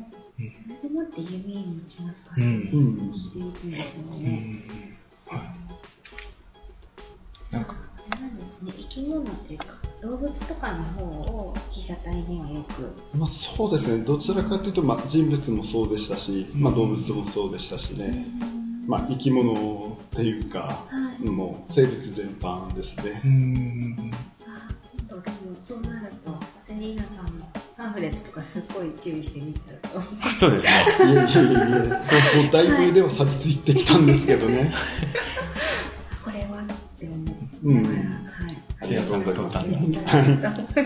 [0.55, 2.35] それでもって夢に持ちますか？
[2.35, 2.45] ね。
[2.45, 2.47] ん。
[2.47, 3.11] うん。
[3.11, 4.63] 聞いて打つんですようんね。
[5.29, 5.39] はい。
[7.53, 7.75] なんか、
[8.65, 9.65] ですね、生き物っていうか、
[10.01, 12.93] 動物とかの方を被写体にはよく。
[13.17, 14.03] まあそうですね。
[14.03, 18.27] どちらかというと、まあ人物もそうでしたし、まあ動物もそうでしたしね。
[18.87, 21.29] まあ生き物っていうか、はい。
[21.29, 23.21] もう生物全般ですね。
[23.23, 24.11] うーん。
[24.45, 26.33] あ今度でもそうなると、
[26.65, 27.45] セリーナさんの
[27.77, 30.01] パンフレットとかすっごい注意して見ちゃうと。
[30.39, 30.71] そうですね。
[30.99, 34.71] いえいえいえ、もうだいぶでは錆びついてきたんですけどね。
[36.23, 36.65] これはっ
[36.97, 37.33] て思って。
[37.63, 38.18] うん
[38.97, 39.13] はい。
[39.13, 40.79] ありが撮ったんだはい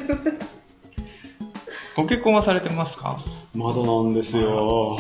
[1.96, 3.20] ご結婚はされてますか？
[3.54, 4.98] まだなんですよ。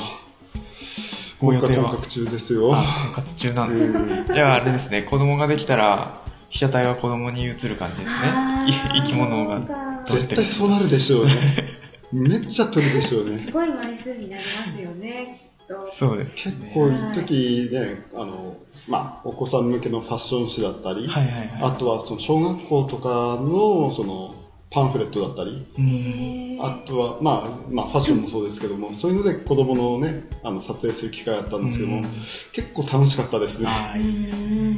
[1.39, 1.97] ご予定は？
[2.07, 2.71] 中ですよ。
[2.75, 3.99] あ、婚活中なんですね。
[4.27, 8.71] うんじゃああれですね、子供ができたら、被写体は子供に移る感じですあね。
[8.95, 9.59] 生き物が。
[10.05, 11.31] 撮ってる絶対そうなるでしょうね。
[12.13, 13.39] めっちゃ撮るでしょうね。
[13.39, 15.41] すごい枚数になりますよね、
[15.73, 15.85] きっと。
[15.87, 16.71] そうです結ね。
[16.73, 18.57] 構一時ね、あの、
[18.87, 21.49] まあ、お子さん向けのファッション誌だったり、はいはいはい。
[21.61, 23.09] あとはその小学校とか
[23.41, 24.35] のその
[24.73, 25.67] パンフレットだったり、
[26.59, 33.69] あとは、まあ、まあ、ファッションもそうですけども、そういうので子供のね、あの、撮影する機会あったんですけども、うん結構楽しかったですね。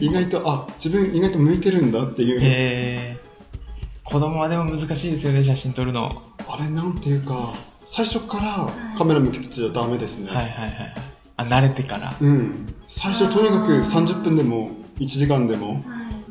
[0.02, 6.24] 意外と、あ、自分意外と向いてるんだっていう、えー、子供はでも難しいですよね、写真撮るの。
[6.50, 7.54] あれなんていうか、
[7.86, 8.68] 最初から
[8.98, 10.28] カメラ向けてちゃダメですね。
[10.28, 10.94] はいはいはい。
[11.38, 12.16] あ、慣れてから。
[12.20, 12.66] うん。
[12.88, 15.82] 最初とにかくあー30分でも1時間でもはい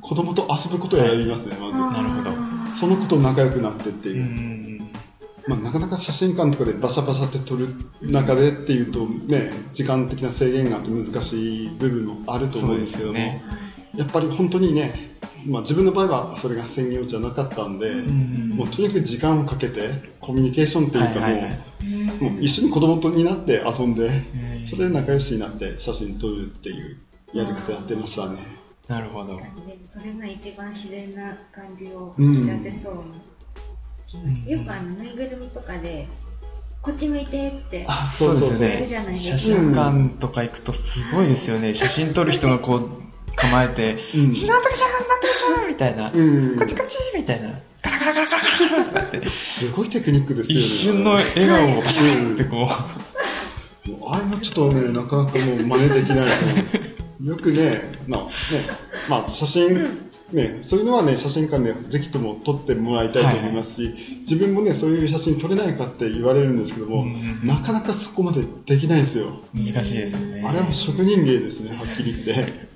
[0.00, 2.02] 子供と遊ぶことを選びますね、まず。
[2.02, 2.30] なるほど
[2.76, 4.22] その子と仲良くなってってういう。
[4.22, 4.90] ん。
[5.46, 7.68] まあ、なかなか写真館とかでバシャバシャって撮る
[8.02, 13.42] 中でっていうとね、時間的な制限があって難しい部分もあると思うんですけども、ね
[13.96, 21.54] やっぱり本当にね、まあ、自分の場合はそれが専業じゃなかったんで、うんもうとにかく時間をかけてコミュニケーションっていうかもう,、はいはいはい
[22.20, 26.96] もう一緒に子供とになって遊んで、うんそれで仲良しになって写真撮るっていう
[27.34, 28.38] やり方やってましたね。
[28.88, 29.36] なるほど。
[29.36, 33.02] 確かにでもそれが一番自然な感じを引き出せそうな
[34.06, 36.06] 気がし、うんよくあのぬいぐるみとかで
[36.80, 38.52] こっち向いてってあそうです
[38.94, 39.16] よね。
[39.18, 41.74] 写真館とか行くとすごいですよね。
[41.74, 43.03] 写真撮る人がこう
[43.36, 46.10] 構えて、うんひなときちゃん、ひなときちゃんみたいな。
[46.12, 47.50] うんこっちこっちみたいな。
[47.82, 50.60] ガラガラガラガラガラってなって、すごいテクニックですよね。
[50.60, 52.66] 一瞬の笑顔をパシャンってこ
[53.86, 56.94] う、もうあれはちょっとね、なかなかもう真似できないと。
[57.24, 58.30] よくね、まあね、
[59.08, 59.74] まあ写真、
[60.32, 69.40] ね、そういうのはね、写真館でぜひとも撮ってもらいたいと思いますし、自分もね、そういう写真撮れないかって言われるんですけども、うんうんうんなかなかそこまでできないんですよ。
[69.54, 70.42] 難しいですよね。
[70.46, 72.73] あれは職人芸ですね、はっきり言って。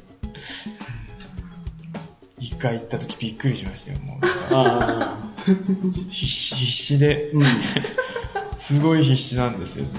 [2.39, 4.27] 一回行った時びっくりしましたよ、もう。
[4.55, 5.45] ああ、
[6.11, 7.47] 必死、必死で、うん。
[8.57, 9.91] すごい必死なんですよね。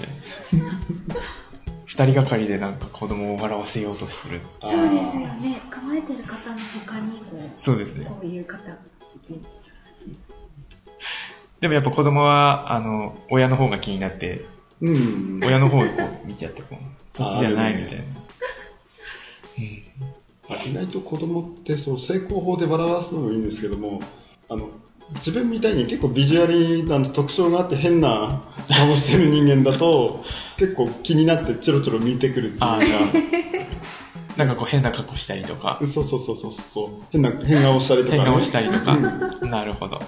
[1.85, 4.41] 二人がかりでなんか子供を笑わせようとする。
[4.62, 8.05] そうですよね構えてる方の他にこうそうですね。
[8.05, 9.41] こういう方がいる
[11.59, 14.45] でもやっぱ子供は、あの、親の方が気になって、
[14.81, 15.39] うん。
[15.43, 15.88] 親の方をこ
[16.23, 18.03] う見ちゃって、こう、そっちじゃないみたいな。
[20.69, 23.99] 意外と子供ってそう成功法で笑わすのもいいんですけども
[24.49, 24.69] あの
[25.15, 30.23] 自分みたいに結構ビジュアリーな特徴があって変な顔してる人間だと
[30.57, 32.79] 結構気になってチョロチョロ見てくるっていうか。
[34.38, 36.89] なんかこう変な格好したりとか、そうそうそうそうそう。
[37.12, 38.93] 変な変顔したりとか、ね、変顔したりとか。
[38.93, 39.49] うん。
[39.49, 39.99] なるほど。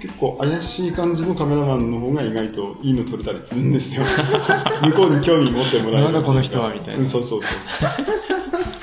[0.00, 4.04] 結構怪しい感じのカメラマンの方が意外といいの撮れたりするんですよ。
[4.82, 6.04] 向こうに興味持ってもらえる。
[6.04, 7.00] なんだこの人はみたいな。
[7.00, 7.90] うんそうそうそう。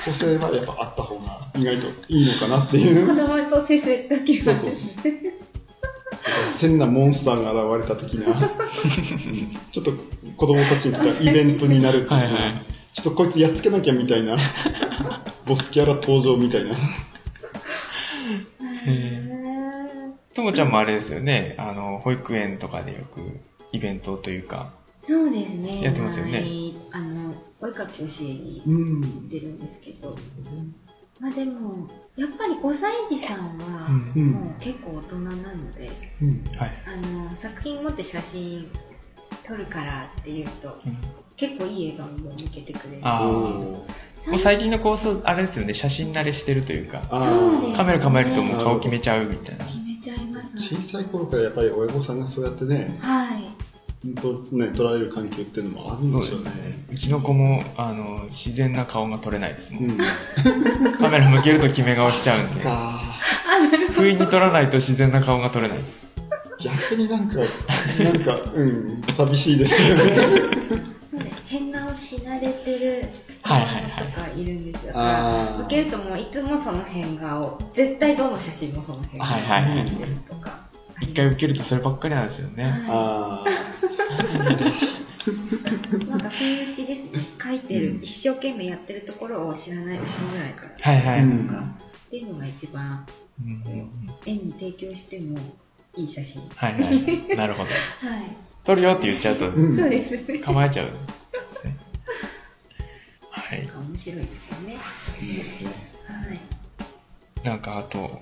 [0.04, 3.06] 個性はやっぱあった方が意外といいのかなっていう。
[3.06, 4.70] 子供と接する時はそうそう
[6.58, 8.40] 変なモンスターが現れた的な、うん
[9.72, 9.92] ちょっと
[10.36, 12.20] 子供たちにとってはイベントになるっていう。
[12.20, 12.66] はいはい。
[12.92, 14.36] ちょっとこいつやっつけなきゃみたいな、
[15.46, 16.74] ボスキャラ登場みたいな。
[18.86, 19.39] へ
[20.34, 23.20] ともちゃんもあれですよね、あの、保育園とかでよく
[23.72, 25.82] イベントというか、そうですね。
[25.82, 26.42] やってますよね。
[26.92, 30.14] 前あのお絵かき教えにうん行ってるんですけど、
[31.18, 34.22] まあでもやっぱり5歳児さんはうん。
[34.22, 35.90] うんもう結構大人なので、
[36.20, 36.44] うん。
[36.54, 36.70] はい。
[36.86, 36.96] あ
[37.30, 38.70] の作品持って写真
[39.46, 40.98] 撮るからっていうとうん。
[41.36, 43.00] 結構いい笑顔を向けてくれる。
[43.02, 43.26] あー。
[43.26, 47.00] おーもう最近の子、そうあれですよね、写真慣れしてるというか、
[47.74, 49.64] カメラ構えるともう顔決めちゃうみたいな。
[50.60, 53.50] 小さい頃からやっぱり親御さんがそうやってね、はい
[54.02, 54.14] 本
[54.50, 56.50] 当ね、取られる環境っていうのもあるんでしょうね。
[56.70, 56.84] ね。
[56.90, 59.90] うちの子も、あの、自然な顔が撮れないですもん。
[59.90, 59.98] うん。
[60.96, 63.02] カメラ向けると決め顔しちゃうんで、か
[63.92, 66.02] 不意に撮らないと自然な顔が撮れないです。
[66.62, 67.42] 逆になんか、な
[68.10, 70.02] んか、うん、寂しいですよね。
[71.46, 73.08] 変顔し慣れてる
[73.42, 74.94] はいはいはいとかいるんですよ。
[75.60, 80.60] 受けるともういつもその変顔、絶対どの写真もその変顔はいはいはい見てるとか。
[81.00, 82.64] 一回受けるとそればっかりなんですよね。
[82.64, 83.52] はあい。
[86.06, 87.20] なんか不意打ちですね。
[87.42, 90.72] 書いてる、うん一生懸命やってるところを知らない後ろぐらいから。
[90.78, 91.24] はいはい。
[91.24, 91.64] うんとか、っ
[92.10, 93.06] ていうのが一番
[93.40, 93.62] うん
[94.26, 95.38] 絵に提供しても
[95.96, 96.42] いい写真。
[96.54, 97.36] はいはい。
[97.36, 97.70] なるほど。
[98.06, 98.24] はい。
[98.64, 99.48] 撮るよって言っちゃうとあ。
[99.48, 99.76] うん。
[99.76, 100.38] そうですね。
[100.38, 100.98] 構えちゃうんで
[101.52, 101.76] すね。
[103.50, 103.68] はい。
[103.88, 104.76] 面白いですよね。
[105.20, 105.70] いいですね。
[106.06, 106.40] はい。
[107.48, 108.20] なんかあと、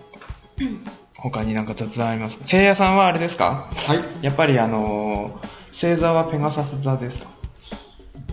[1.17, 2.45] 他になんか雑談ありますか？
[2.45, 3.69] 聖夜さんはあれですか？
[3.75, 4.25] はい。
[4.25, 7.29] やっぱりあのー星座はペガサス座ですか？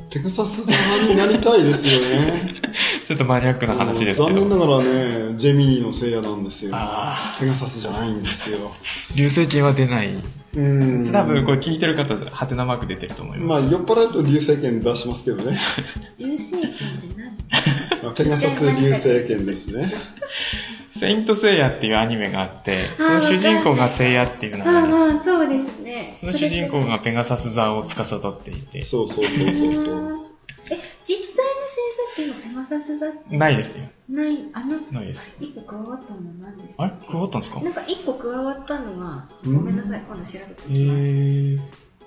[0.09, 0.71] ペガサス座
[1.11, 2.51] になりたいですよね。
[3.05, 4.77] ちょっとマニアックな話ですけ残念など。
[4.77, 6.71] がらね、ジェミニのせいやなんですよ。
[6.73, 8.71] あペガサスじゃないんですよ。
[9.15, 10.09] 流星拳は出ない。
[10.55, 10.61] う
[10.99, 11.03] ん。
[11.11, 13.63] 多分これ聞いてる方、ハテナマーク出てると思います。
[13.63, 15.57] まあ、酔っ払うと流星拳出しますけどね。
[16.17, 16.79] 流星拳って
[17.17, 18.03] 何？
[18.03, 19.93] ま あペガサス流星拳ですね。
[20.89, 25.35] セイントセイヤっていうアニメがあって、その主人公がセイヤっていう名前なんですよ。
[25.37, 26.17] ああ、そうですね。
[26.19, 30.25] その主人公がペガサス座を司っていて、そうそうそうそうそう。
[30.71, 33.83] え、実際の星座っていうのはペガサス座ってないですよ。
[34.09, 35.44] ない、あの、ないですよ。
[35.83, 36.93] 加わったの何でしたあれ？
[37.09, 37.59] 加わったんですか？
[37.61, 41.01] なんか一個加わったのが、うんごめんなさい、今度調べてえおきます。
[41.01, 41.59] ー、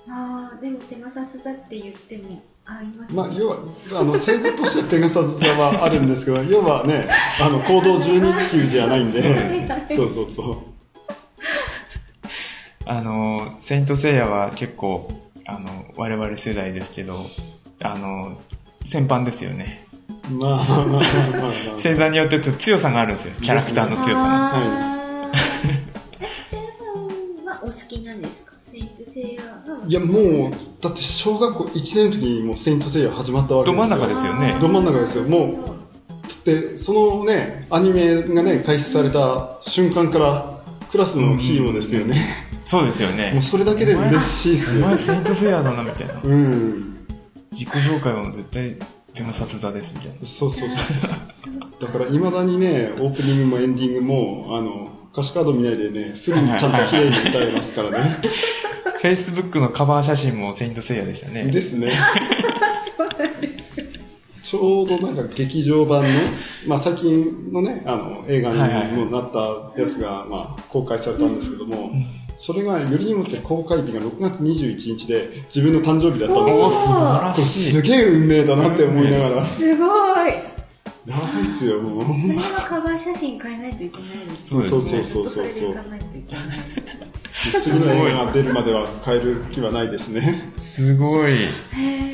[0.09, 3.15] ああ、でもペガサス座って言っても合いますね。
[3.15, 3.57] まあ、要は、
[3.99, 7.07] あの、製図としてペガサス座はあるんですけど、 要はね、
[7.43, 9.21] あの、行動12級じゃないんで、
[9.95, 10.57] そうそうそう。
[12.85, 15.07] あの、セイントセイヤは結構、
[15.45, 17.19] あの、我々世代ですけど、
[17.81, 18.39] あの、
[18.85, 19.87] 先般ですよね。
[20.31, 21.51] まあまあまあまあまあ。
[21.71, 23.33] 星座によって強さがあるんですよ。
[23.41, 24.55] キャラクターの強さが。
[24.55, 28.53] あーえ、せいやさんはお好きなんですか？
[28.61, 30.51] セイントセイヤはいや、もう、
[30.81, 33.87] だって小学校1年の時にもうセイントセイヤ始まったわけですよ。
[33.87, 35.23] ど真ん中ですよねど真ん中ですよ。
[35.23, 40.59] もう、で、そのね、アニメがね、開始された瞬間から、
[40.91, 42.47] クラスのヒーローですよね。
[42.65, 43.41] そうですよもうね。
[43.41, 44.97] それだけで嬉しいっすよお前。
[44.97, 46.21] セイントセイヤだな、みたいな。
[46.23, 46.97] うん。
[47.51, 48.75] 自己紹介は絶対
[49.19, 50.25] ペガサス座です、みたいな。
[50.25, 50.75] そうそうそ
[51.07, 51.81] う。
[51.81, 58.15] だから、未だにね、オープニングもエンディングも、あの、歌詞カード見ないでね、フルにちゃんと綺麗に歌えますからね。
[59.03, 61.43] Facebook のカバー写真もセイントセイヤでしたね。
[61.43, 61.89] ですね。
[64.43, 66.09] ちょうどなんか劇場版の、
[66.67, 68.57] まあ最近のね、あの、映画に
[68.95, 71.91] もなったやつが、まあ公開されたんですけども、
[72.39, 76.63] それがよりにもって公開日が6月21日で自分の誕生日だったんですよ。
[76.63, 77.71] おー、素晴らこれしい。
[77.71, 79.35] すげえ運命だなって思いながら。
[79.35, 80.31] やすごい
[81.05, 82.21] ばいっすよ、もう。
[82.21, 86.45] それはカバー写真変えないといけないですねそうそうそうそうずっとそれでいかないといけない
[87.61, 90.53] 次の映画が出るまでは変える気はないですね。
[90.57, 91.33] すごい。
[91.33, 92.09] へー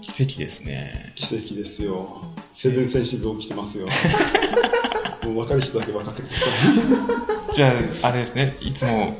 [0.00, 1.12] 奇跡ですね。
[1.14, 2.22] 奇跡ですよ。
[2.48, 3.86] セブンセンシズ起きてますよ。
[5.24, 6.46] もう分かる人だけ分かってくださ
[7.50, 7.54] い。
[7.54, 7.68] じゃ
[8.02, 8.56] あ、あれですね。
[8.60, 9.16] いつも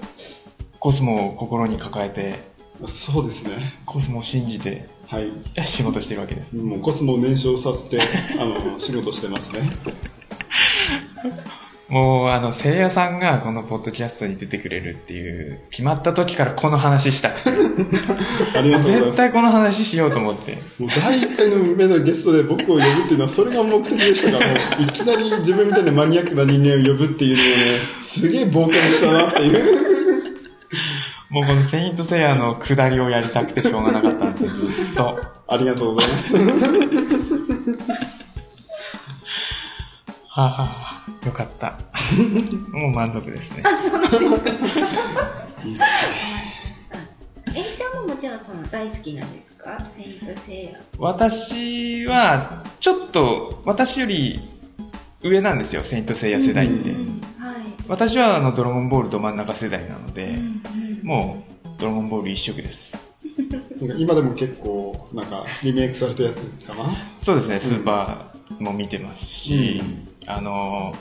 [0.79, 2.39] コスモを心に抱えて、
[2.87, 3.75] そうですね。
[3.87, 5.31] コスモを信じてはい。
[5.65, 6.57] 仕事してるわけです。
[6.57, 7.99] もうコスモを燃焼させて、
[8.41, 9.71] あの、仕事してますね。
[11.89, 18.93] もう、あの、聖夜さんがこのポッドキャストに出てくれるっていう、決まった時からこの話したくて、 ありがとうございます。
[18.93, 20.53] 絶対この話しようと思って。
[20.79, 27.51] もう第1回の目のゲストで僕を呼ぶっていうのは、それが目的でしたから、もういきなり自分みたいなマニアックな人間を呼ぶっていうのをね、
[28.03, 29.95] すげえ冒険したなっていう。
[31.29, 35.21] もうこのセイントセイヤの下りをやりたくてしょうがなかったんですよ、ずっと。
[35.49, 36.37] ありがとうございます。
[40.37, 40.94] はあ、はあ、
[41.27, 41.79] よかった。
[42.73, 43.63] もう満足ですね。
[45.65, 45.83] いいっす
[47.57, 49.87] えいちゃんももちろんその大好きなんですか？
[49.95, 54.41] セイントセイヤ私は、ちょっと、私より
[55.23, 56.91] 上なんですよ、セイントセイヤ世代って。
[56.91, 57.05] はい
[57.87, 60.63] 私はあのドラゴンボールど真ん中世代なので、うん
[61.03, 62.97] もうドラゴンボール一色です。
[63.81, 66.95] なんか今でも結構、なんか、リメイクされたやつかな？
[67.19, 69.83] そうですね、スーパーも見てますし、
[70.27, 70.95] うあの、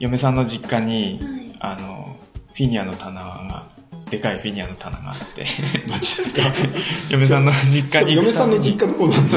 [0.00, 1.76] 嫁さんの実家に、はい。
[1.76, 2.16] あの、
[2.54, 3.66] フィギュアの棚が、
[4.10, 5.44] でかいフィギュアの棚があって、
[5.88, 6.40] マジですか？
[7.10, 9.36] 嫁さんの実家に行嫁さんの実家の方なんです。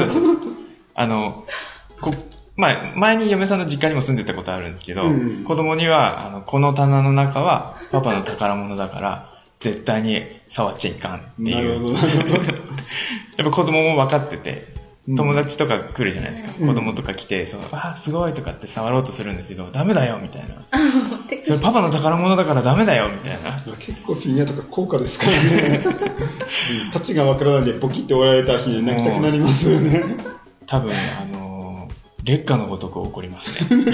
[0.96, 1.44] あの、
[2.00, 2.12] こ
[2.56, 11.86] まあ、前に嫁さんの実家にも住んでたことあるんですけど、うん子供には、あの、この棚の中はパパの宝物だから、絶対に触っちゃいかんっていう。
[13.36, 16.50] やっぱ子供も分かってて、うん友達とか来るじゃないですか。
[16.60, 20.54] うん子供とか来て、そう、あーすごいとかって触ろうとするんですけど、ダメだよみたいな。
[21.42, 23.52] それパパの宝物だからダメだよみたいな。
[23.78, 25.82] 結構フィギュアとか高価ですからね。
[25.84, 30.02] うんタチがわからないでボキって折られた日に泣きたくなりますよね。
[30.66, 31.94] 多分、あのー
[32.24, 33.84] 劣化のごとく起こりますね。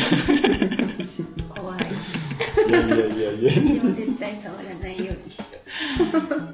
[1.49, 1.81] 怖い
[2.69, 3.51] いやいやいやいや。
[3.53, 5.45] 私も絶対触らないようにしよ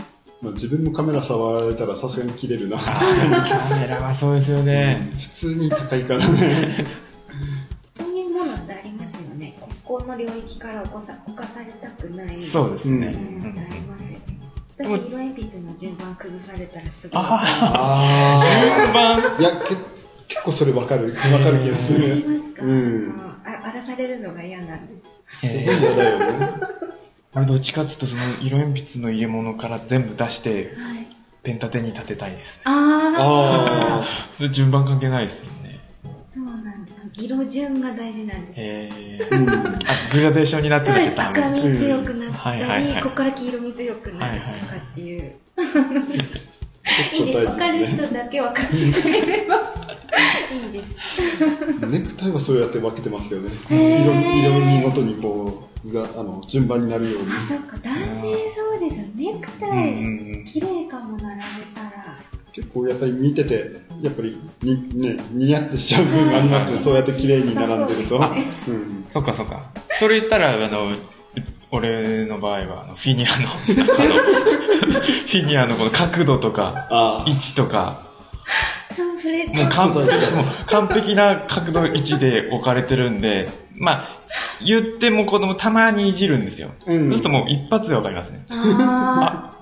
[0.43, 2.76] まあ、自分もカメラ触られたらさすがに切れるな。
[2.78, 3.01] カ
[3.80, 5.11] メラはそうですよね。
[5.12, 6.68] 普通に高いからね。
[7.99, 13.07] うそういうものってありますよねここの領域から犯さ犯されたくないそうですね。
[13.09, 14.20] ううんうんありますよね
[14.78, 19.74] 私も色鉛筆の順番崩されたらすごいああ順番いや、け
[20.28, 21.05] 結構それわかる。
[21.05, 22.28] わかる気がすありる。
[22.39, 23.14] ますか、うん
[23.47, 26.49] あ荒らされるのが嫌なんですすごいえ嫌だよね。
[27.37, 31.07] 俺どっちかっつうとその色鉛筆の入れ物から全部出してはい
[31.43, 32.62] ペン立てに立てたいですね。
[32.66, 34.03] あ
[34.41, 35.78] あ順番関係ないですよね。
[36.28, 38.91] そうなんだ色順が大事なんですえ
[39.22, 39.34] あ。
[39.34, 39.49] ー、うん。
[39.49, 39.80] あ、
[40.12, 41.68] グラデーションになってそうですなきゃダ赤メ。
[41.68, 46.56] み強くなったり、うんはいはいはいここから黄色み強くなるとかっていう、結いいです
[47.11, 47.59] 分構大事ですね。
[47.59, 49.57] かる人だけ分かってくれれば
[50.53, 53.51] いいですネクタイはそうやって分けてますよね。
[53.70, 57.28] 色、色味ごとにこう、が、あの、順番になるように。
[57.30, 61.43] あそっか男性そうですよネクタうんイ、綺麗かも並べ
[61.74, 62.18] たら
[62.53, 66.80] 結構やっぱり見てて、やっぱりに、ね、ニヤってしちゃう部分がありますね。
[66.80, 68.16] そうやって綺麗に並んでると。
[68.16, 69.05] そううん。
[69.09, 69.61] そっかそっか。
[69.97, 70.91] それ言ったら、あの、う
[71.71, 78.03] 俺の場合は、あの、フィギュアの、フィギュアのこの角度とか、あ位置とか、
[78.93, 84.09] そう、それ、もう完璧、もう完璧な角度位置で置かれてるんで、まあ、
[84.64, 86.71] 言っても子供たまにいじるんですよ。
[86.87, 88.47] うんそうするともう一発でわかりますね。
[88.49, 89.53] あ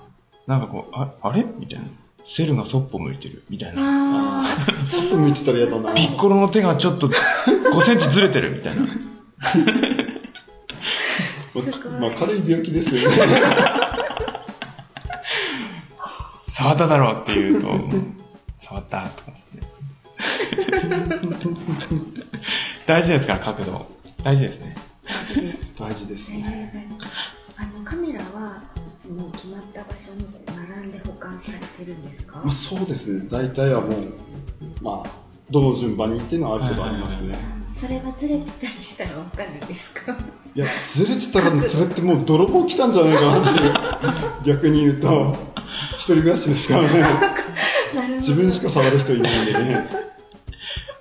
[0.47, 1.45] なんかこう、ああれ？
[1.59, 1.85] みたいな。
[2.27, 3.43] セルがそっぽ向いてる。
[3.51, 4.45] みたいーな。
[4.45, 4.57] あ
[4.91, 5.95] ちょっと向いてたら嫌だな。
[5.95, 8.53] ピッコロの手がちょっと5センチずれてる。
[8.53, 8.83] みたいな。
[11.63, 13.17] すごいまあ、軽い病気ですよね。
[16.47, 17.69] 触っただろうって言うと、
[18.55, 19.63] 触ったとかつって。
[22.87, 23.35] 大事ですか？
[23.35, 23.87] ら、角度。
[24.23, 24.77] 大事ですね。
[25.07, 25.75] 大事です。
[25.79, 26.39] 大事ですね。
[26.39, 27.09] です。
[27.57, 30.27] あの、カメラはいつも決まった場所に
[30.77, 32.41] 並んで保管されてるんですか？
[32.45, 33.27] まあ、そうですね。
[33.31, 33.93] 大体はもう、
[34.83, 35.11] まあ、
[35.51, 37.37] どの順番にっていうのはある程度ありますね。
[37.77, 40.17] それがずれてたりしたらわかるんですか？
[40.55, 43.75] いや、ずれてたら、それってもう泥棒来たんじゃないかなっていう。
[44.47, 45.35] 逆に言うと、
[45.97, 47.05] 一人暮らしですからね。
[48.19, 49.89] 自分しか触る人いないんでね。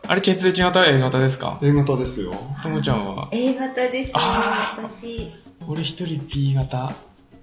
[0.07, 2.33] あれ、血液型は A 型ですか？A 型ですよ。
[2.61, 5.31] ともちゃんは？A 型ですね、あ私。
[5.67, 6.91] 俺一人 B 型。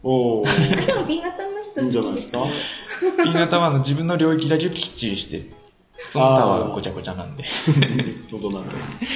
[0.03, 0.87] おー。
[0.87, 3.23] でも B 型の人いいんじゃ好きですないですか？
[3.25, 3.33] ね。
[3.33, 5.45] B 型はあの自分の領域だけきっちりして、
[6.09, 7.45] その他はごちゃごちゃなんで。
[8.31, 8.67] どうなる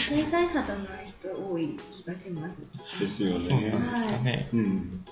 [0.09, 0.85] 天才肌の
[1.21, 3.01] 人多い気がします。
[3.01, 3.71] ですよそうなね。
[3.79, 4.49] んですかね。
[4.53, 5.05] うん。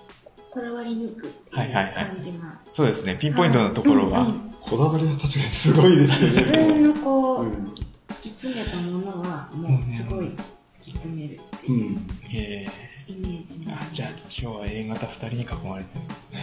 [0.50, 1.94] こだわり抜くっていうはいはいはい。
[2.06, 2.60] 感じが。
[2.72, 3.16] そうですね。
[3.16, 4.26] ピンポイントのところがうん。
[4.26, 4.30] う。
[4.30, 4.54] ん。
[4.60, 6.72] こだわりは確かにすごいです自よね。
[6.72, 7.74] 分のこう、うん。
[8.08, 10.36] 突き詰めたものはもうすごい突
[10.84, 11.70] き詰めるってう。
[11.72, 12.06] いうん。
[12.34, 12.66] え
[13.08, 16.08] イメージあじゃあ今日は A 型2人に囲まれてるん。
[16.08, 16.38] ですね。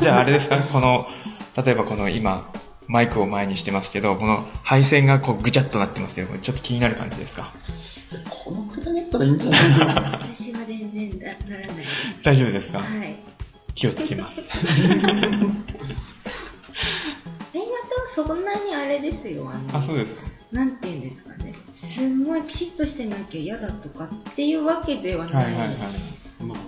[0.00, 1.06] じゃああれですかこの、
[1.64, 2.50] 例えばこの今、
[2.86, 6.26] マイクを前にしてますけど、この配線がこうぐちゃっとなってますよ。
[6.26, 7.52] これちょっと気になる感じですか？
[8.28, 9.60] このくらいだったらいいんじゃない？
[9.60, 10.18] かな。
[10.22, 12.22] 私は全然なならないです。
[12.22, 12.80] 大丈夫ですか？
[12.80, 13.16] はい。
[13.74, 14.52] 気をつけます。
[14.76, 15.02] A 型
[17.56, 19.50] はそんなにあれですよ。
[19.72, 20.22] あ、そうですか
[20.52, 21.54] なんていうんですかね。
[21.72, 25.44] すんごいピシッとしてなきゃ嫌だとかっていうわけではない。
[25.44, 25.76] はいはいはい。
[26.44, 26.58] まあ、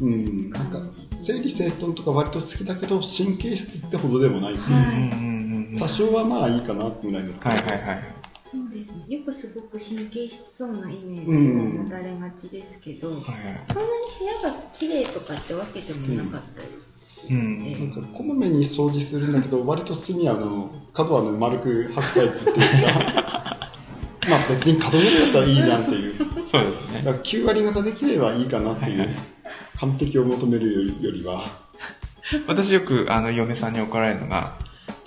[0.00, 0.50] うん。
[0.50, 0.80] なんか、
[1.18, 4.54] 整理整頓とか割と好きだけど、神経質ってほどでもない。
[4.54, 5.78] はいうんうんうんうん。
[5.78, 7.32] 多少はまあいいかなってぐらいの。
[7.32, 8.20] はいはいはい。
[8.44, 9.16] そうですね。
[9.16, 13.24] よくすごく神経質そうなイメージをうん持たれがちですけど、はいはい。
[13.72, 16.68] そんなに部屋が綺麗とかってわけでもなかったり
[17.08, 23.70] するんで、なんかこまめに掃除するんだけど、割と隅はあの角はね丸く履くタイプっていうか、
[24.28, 26.14] まあ別に角だったらいいじゃんっていう。
[26.46, 27.02] そうですね。
[27.04, 29.16] だから9割方できればいいかなっていう、はいはい
[29.80, 31.48] 完璧を求めるよりは。
[32.46, 34.52] 私よくあの嫁さんに怒られるのが、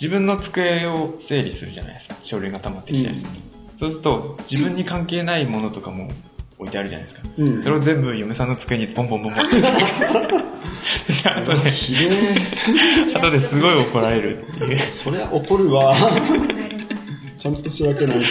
[0.01, 2.15] 自分の机を整理するじゃないですか。
[2.23, 3.77] 書類が溜まってきたりすると。
[3.77, 6.09] そうすると、自分に関係ないものとかも
[6.57, 7.27] 置いてあるじゃないですか。
[7.37, 9.55] うんそれを全部嫁さんの机にポンポンポンポンって。
[11.29, 12.15] あとで、ひで
[13.11, 13.13] え。
[13.15, 14.79] 後ですごい怒られるっていう。
[14.79, 15.93] そりゃ怒るわ。
[17.37, 18.23] ちゃんと仕分けないと。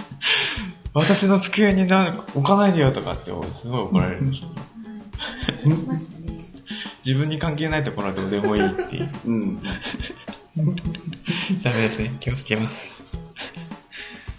[0.94, 4.50] 私の机になんか置かないでよとかってすごい怒られるんですよ。
[4.54, 4.77] ありますね。
[7.04, 9.10] 自分に関係ないところはどうでもいいっていう。
[9.26, 9.62] うん。
[11.62, 12.14] ダメですね。
[12.20, 13.02] 気をつけます。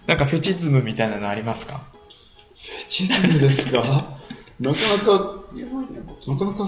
[0.07, 1.83] なんかフェチズムみたいなのありますか？
[2.57, 3.79] フェチズムですか？
[4.59, 5.43] なかなか、
[6.27, 6.67] なかなか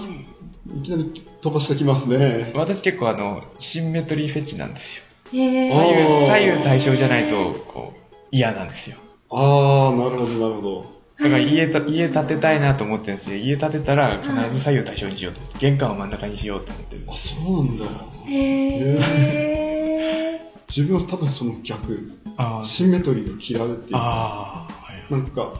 [0.80, 2.51] いきなり飛ばしてきますね。
[2.55, 5.03] 私結構あの、シンメトリーフェチなんですよ。
[5.34, 5.84] へー左
[6.20, 8.97] 右、左右対称じゃないと、こう、嫌なんですよ。
[9.30, 11.00] あー、なるほど、なるほど。
[11.24, 13.38] だから家た、家建てたいなと思ってるんですよ。
[13.38, 15.57] 家建てたら必ず左右対称にしようと思って。
[15.59, 17.36] 玄関を真ん中にしようと思ってるんであ、す。
[17.36, 17.86] そうなんだ。
[18.28, 19.01] へー。
[20.76, 22.11] 自分は多分その逆。
[22.38, 23.99] あシンメトリーを嫌うっていうか。
[24.01, 25.22] あー、はい。
[25.22, 25.53] なんか、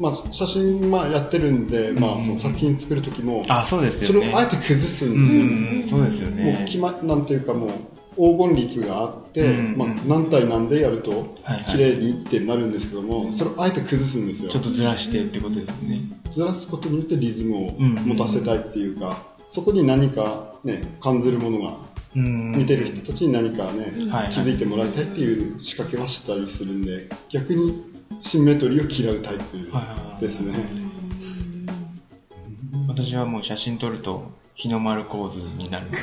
[0.00, 4.26] まあ、写真、まあ、やってるんで、まあ、その作品作る時も、あ、そうですそよね。
[4.28, 5.44] れをあえて崩すうんですよ。
[5.44, 6.64] ん、そうですよもうね。
[6.66, 7.70] 決ま、なんていうかもう、
[8.16, 11.64] 黄金率があって、うんまあ、何対何でやるとはいはい。
[11.66, 14.50] 綺麗にってなるんですけども、それをあえて崩すんですよ。
[14.50, 16.00] ちょっとずらしてってことですね。
[16.32, 21.76] ずらすことによってリズムをうん持たせたいっていうか、そこに何かね感じるものが
[22.16, 22.52] うん。
[22.52, 27.84] 見てる人たちに何かね、はい気づいてもらいたいっていう仕掛けはしたりするんで逆に
[28.20, 30.20] シンメトリーを嫌うタイプはいはいはい。
[30.22, 30.54] ですね、
[32.88, 35.98] 私はもう写真撮ると日の丸構図になるので、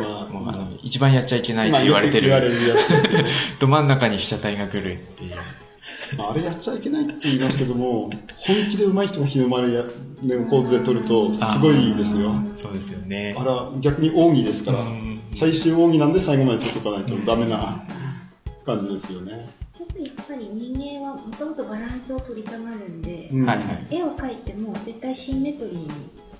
[0.00, 2.40] ま あもうあの、一番やっちゃいけないって言われてる、まあ
[3.58, 5.34] ど真ん中に被写体が来るっていう。
[6.18, 12.32] まあ、あれやっちゃいけないって言いますけども本気で上手い人が日の丸や、ね、構図で撮るとすごいですよ。
[12.54, 13.34] そうですよね。
[13.36, 14.80] あら逆に奥義ですから。
[14.80, 17.84] うん最終奥義なんで最後まで撮っとかないとダメな
[18.64, 23.46] 感じですよね、やっぱり人間はもともとバランスを取りたがるんで、うん。
[23.46, 23.86] はいはい。
[23.90, 25.88] 絵を描いても絶対シンメトリーに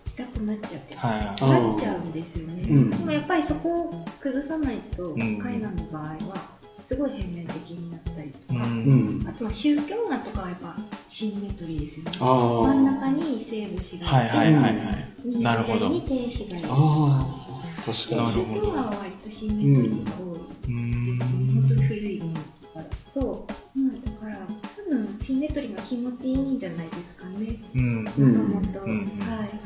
[0.06, 1.20] したくなっちゃって、はい。
[1.20, 1.36] なっ
[1.78, 2.90] ちゃうんですよね、うん。
[2.90, 5.20] でもやっぱりそこを崩さないと、ん。
[5.20, 9.18] 絵画の場合はすごい平面的になったりとうか、うん。
[9.18, 10.76] んあとは宗教画とかはやっぱ
[11.06, 12.12] シンメトリーですよね。
[12.20, 15.08] あ真んー中に聖母子がはいはいはいはい。
[15.24, 15.90] 右なるほど。
[15.90, 17.46] 左に天使がいるあー。
[17.86, 20.76] 確か宗教画は割とシンメトリーが多い、ですね。
[21.58, 22.84] 本当に古いものとかだ
[23.14, 23.82] と、ま
[24.26, 27.60] あ、だから多分シンメトリーが気持ちいいんじゃないですかね。
[27.74, 28.04] うん。
[28.04, 28.34] もうん。
[28.34, 28.98] ともと、うん。
[29.20, 29.38] はい。
[29.38, 29.48] はい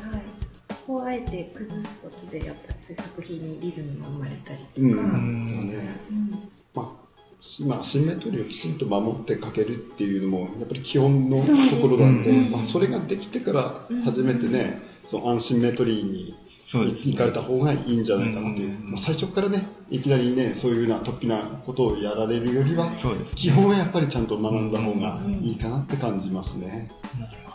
[0.85, 5.99] こをあえて崩すことでやっぱりそういう作品にリズムが生まれたりとか、うん、んだね。
[6.09, 6.29] うん。
[6.73, 7.01] まあ
[7.41, 11.43] しまあ、シンメトリーをきちんと守って描けるっていうのもやっぱり基本のと
[11.81, 17.13] ころなんで、うんまあ、それができてから初めてね、そのアンシンメトリーにそうですね。
[17.13, 22.95] 行かれた方がいいんじゃないかなという、うんまあ、最初からねいきなりねそういうような突飛なことをやられるよりはね。
[23.35, 26.91] 基本はやっぱりちゃんと学んだ方がいいかなって感じますね。
[27.19, 27.50] なるほ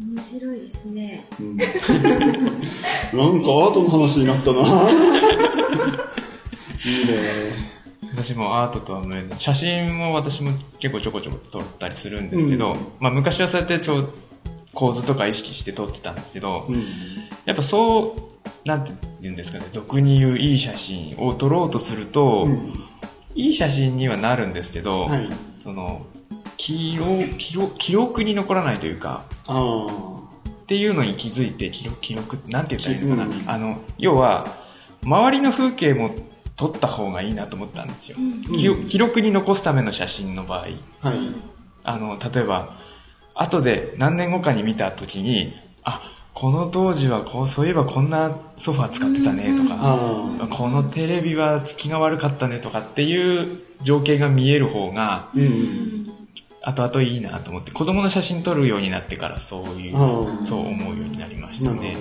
[0.00, 4.60] 面白いですねうん、なんかアートの話になったな。
[6.84, 7.12] いいね。
[8.14, 8.22] ど。
[8.22, 14.08] 私もアートとは無縁で、写真も私も結構ちょこちょこ撮ったりするんですけど、うんまあ昔はそうやってちょ
[14.72, 16.82] 構図とか意識して撮ってたんですけど、うん
[17.44, 22.72] やっぱそう、なんて言うんですかね、俗に言ういい写真を撮ろうとすると、うん
[23.34, 25.28] いい写真にはなるんですけど、はい。
[25.58, 26.04] その、
[26.56, 29.86] 記録、記録、記録に残らないというか、あ
[30.48, 33.36] っていうのに気づいて、記録、記録、なんて言ったらいいのかな。
[33.36, 34.46] うんあの、要は、
[35.02, 36.14] 周りの風景も
[36.56, 38.16] 撮った方がいいなと思ったんですよ。
[38.18, 40.66] うん記録記録に残すための写真の場合、
[41.00, 41.08] あ。
[41.08, 41.18] はい。
[41.82, 42.76] あの、例えば、
[43.34, 46.02] 後で何年後かに見た時に、あ、
[46.34, 55.28] この当時はこう、そういえばこんなソファー使ってたねとか、あこのテレビは月が悪かったねとかっていう情景が見える方が、あ。
[55.34, 55.40] う。
[55.40, 55.99] うんん
[56.62, 60.44] 後々いいなと思って、子供の写真撮るようになってからそういう。
[60.44, 61.96] そう思うようになりましたね。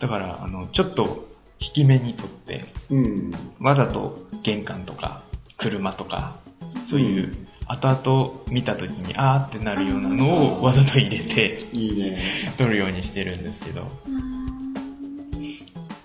[0.00, 1.28] だから、あの、ちょっと
[1.60, 2.96] 引き目に撮って、ど。
[2.96, 3.32] うん。
[3.60, 5.22] わざと玄関とか
[5.56, 6.36] 車とか、
[6.84, 7.32] そういう
[7.66, 12.18] 後々見た時にあーってなるようなのをわざと入れていいね。
[12.58, 13.88] 撮るようにしてるんですけど、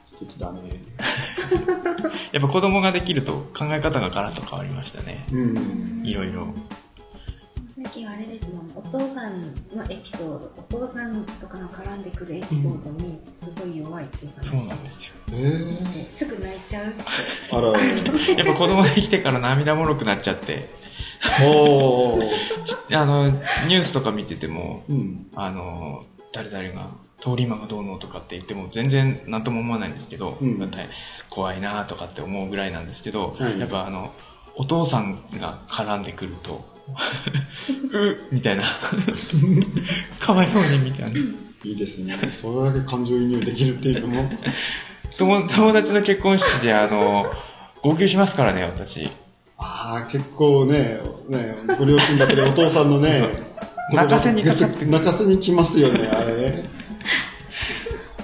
[0.04, 0.60] 素敵だね。
[2.32, 5.26] やっぱ子供ができると考え方がガラッと変わりましたね。
[5.32, 6.02] うん。
[6.06, 6.48] いろいろ。
[7.80, 15.14] 最近あれですもんお父さんのエピソードお父さんとかの絡んでくるエピソードにすごい弱いっていう話そうなんですよ。
[16.10, 17.04] すぐ泣いちゃうって
[17.54, 17.68] えあら。
[17.68, 17.74] や
[18.46, 20.70] っぱ子供できてから涙もろくなっちゃって、
[21.44, 23.00] おー。
[23.00, 25.28] あの、ニュースとか見てても、うん。
[25.36, 26.90] あの、誰々が、
[27.22, 30.72] 通り魔がどうのとかって言っても全然何とも思わないんですけど、うん
[31.30, 34.14] 怖いなとかって思うぐらいなんですけど、はいやっぱあの、
[34.56, 36.77] お父さんが絡んでくると、
[37.92, 38.64] うみたいな。
[40.20, 41.20] かわいそうにみたいな。
[41.64, 42.14] いいですね。
[42.14, 44.30] それだけ感情移入できるっていうのも。
[45.18, 47.32] 友友達の結婚式であの、
[47.82, 49.10] 号泣しますからね、私。
[49.58, 53.32] ああ、結構ね、ね、ご両親だけでお父さんのね、そう
[53.96, 56.64] 泣かせにかかってくる泣かせに来ますよね、あれ。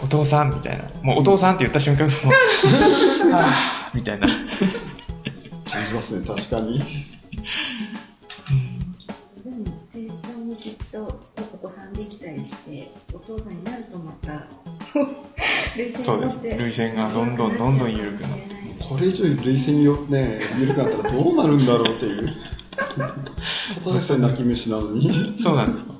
[0.03, 0.83] お父さんみたいな。
[1.01, 2.11] もうお父さんって言った瞬間もう、
[3.33, 4.27] はぁ、みたいな。
[4.27, 7.07] 感じますね、確かに。
[15.91, 16.37] そうです。
[16.43, 18.53] 涙腺がどんどんどんどん緩くなって。
[18.87, 22.25] これ以上涙腺によね、緩くなったらどうなるんだろうっていう。
[22.75, 25.93] ただでさえ泣き虫なのに、そうなんですか。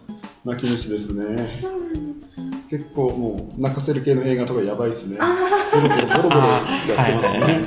[0.46, 1.60] 泣き虫ですね。
[1.62, 2.34] そうなんですか
[2.70, 5.18] 結構もう泣かせる系の映画とかやばいですね。
[5.20, 5.36] あ
[5.74, 7.64] ボロボロボロボロやってますあーはいはいはねい。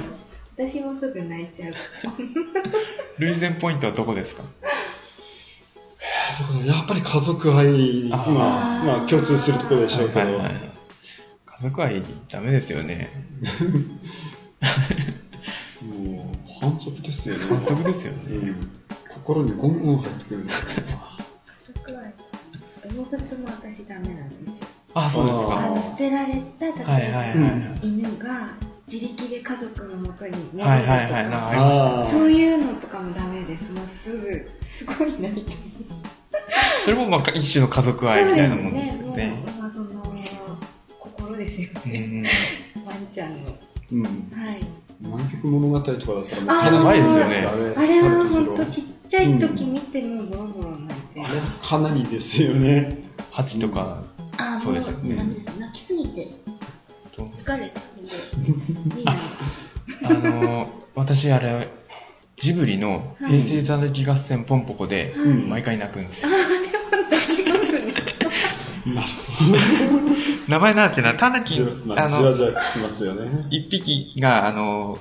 [0.68, 1.72] 私もすぐ泣いちゃう
[3.20, 4.42] 涙腺ポイントはどこですか？
[6.66, 8.30] やっぱり家族愛、まあ、
[8.84, 10.52] まあ共通するところでしょうけど、はいはいはい
[11.56, 13.08] 家族愛ダメですよね。
[15.82, 17.46] もう反則ですよね。
[17.46, 18.36] 反則ですよね。
[18.36, 18.70] うん
[19.14, 20.92] 心にゴンゴン入ってくるんですよね。
[21.66, 25.58] 家族愛動物も私ダメなんですよあ、そうですあか。
[25.60, 27.46] あの捨てられた例えば、はいはいはいは
[27.82, 27.88] い。
[27.88, 28.50] 犬が
[28.86, 35.52] 自力で家族のもとに戻るとか、そういうのとかもダメですもうすぐすごい泣いて
[36.84, 39.42] それもまあ一種の家族愛みたいなもんですよね。
[41.36, 42.22] ですようね、ん。
[42.86, 43.38] ワンちゃんの。
[43.92, 44.02] うん。
[44.04, 44.60] はい。
[45.00, 47.36] 南極物語とかだったらかなりですよね。
[47.76, 53.04] あれは本当ちっちゃい時見てもボロボロ泣いて、あれはかなりですよね。
[53.30, 54.02] ハチとか、
[54.38, 55.16] あそうですよね。
[55.16, 55.58] ダメです。
[55.60, 56.26] 泣きすぎて。
[57.12, 59.04] と疲れちゃうんで
[60.04, 61.68] あの、私あれ、
[62.36, 65.14] ジブリの平成たぬき合戦ポンポコで
[65.48, 66.36] 毎回泣くんですあよ。
[66.36, 67.94] あでも 泣きますね
[70.48, 73.46] 名前なんていうのは、タヌキまあ、あの、じわじわきますよね。
[73.50, 74.98] 一匹が、あの、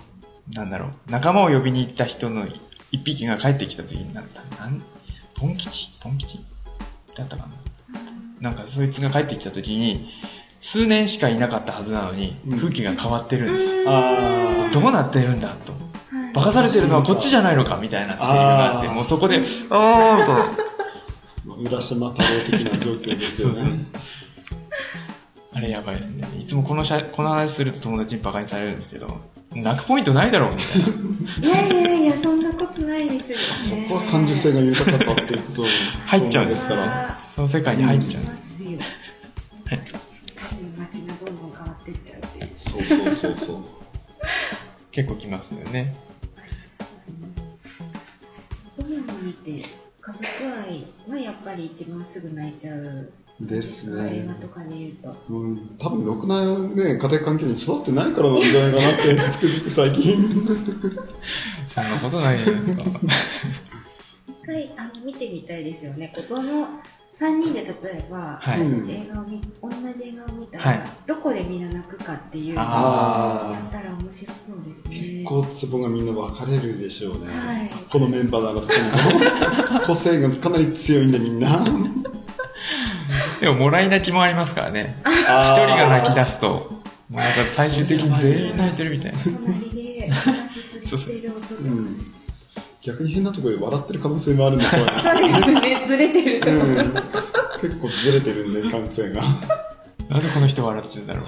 [0.53, 2.47] なんだろう、仲間を呼びに行った人の
[2.91, 4.81] 一匹が帰ってきた時に、なんだ、なん、
[5.35, 5.91] ポン吉？
[6.01, 6.39] ポン吉？
[7.15, 7.47] だったか
[8.41, 8.49] な？
[8.49, 10.09] なんか、そいつが帰ってきた時に、
[10.59, 13.83] 数年しかいなかったはずなのにうん、風景が変わってるんですよ。
[13.87, 15.71] あどうなってるんだと。
[15.71, 15.85] はい
[16.35, 20.43] バカされてるのはこっちじゃないのかみたいなセリフがあって、もうそこで、あーみたいな。
[20.43, 20.49] あ、
[21.61, 23.85] 浦島太郎的な状況ですよそうそうね。
[25.55, 26.27] あれやばいですね。
[26.37, 29.21] いつもこのしゃこの話すると友達にバカにされるんですけど、
[29.53, 30.81] 泣くポイントないだろうみたい
[31.49, 31.69] な。
[31.69, 33.31] いやいやいや、そんなことないです
[33.71, 33.87] よね。
[33.87, 35.65] そこは感受性が豊かかっていうこと
[36.07, 37.19] 入っちゃうんですから。
[37.25, 38.63] その世界に入っちゃうんまです。
[38.63, 39.79] はい
[40.77, 42.49] 街がどんどん変わってっちゃうっていう。
[42.57, 43.57] そうそうそうそう。
[44.91, 45.95] 結構きますよね。
[48.75, 49.51] こういうの見て、
[50.01, 50.25] 家族
[50.67, 53.13] 愛はやっぱり一番すぐ泣いちゃう。
[53.39, 54.33] ですね映画。
[54.35, 55.15] とかで言うと。
[55.29, 60.17] うん、多分ろくな、ね、家庭環境に育ってないからなんじゃないかなってつくづく最近。
[61.67, 62.83] そんなことないじゃないですか。
[64.45, 66.13] 一回あの見てみたいですよね。
[66.15, 66.67] 子供
[67.11, 75.23] 3人で例えば、はい私たち映画を見同じ映画を見たら、はいどこでみんな泣くかっていうのをあやったら面白そうですね。
[75.23, 77.27] 結構ツボがみんな分かれるでしょうね。
[77.27, 81.65] はいこのメンバーなら特に 個性がかなり強いんでみんな。
[83.39, 85.01] でも、もらい泣きもありますからね。
[85.05, 86.69] 一一人が泣き出すと、も
[87.11, 89.17] うなんか最終的に全員泣いてるみたいな。
[89.23, 91.61] 隣で話してる音とか。
[91.63, 92.14] うん。
[92.85, 96.51] 逆に変なところで笑ってる可能性もあるんでそうですね、ずれてると。
[96.51, 96.93] うん、
[97.61, 99.23] 結構ずれてるんで、感性が。
[100.07, 101.25] なんでこの人笑ってるんだろう。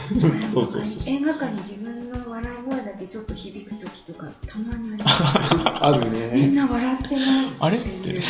[0.54, 5.24] そうそうそう映画館に自分の笑い声だけちょっと響くときとかたまにあります。
[5.66, 6.32] あるね。
[6.32, 7.46] みんな笑ってない。
[7.60, 8.22] あれって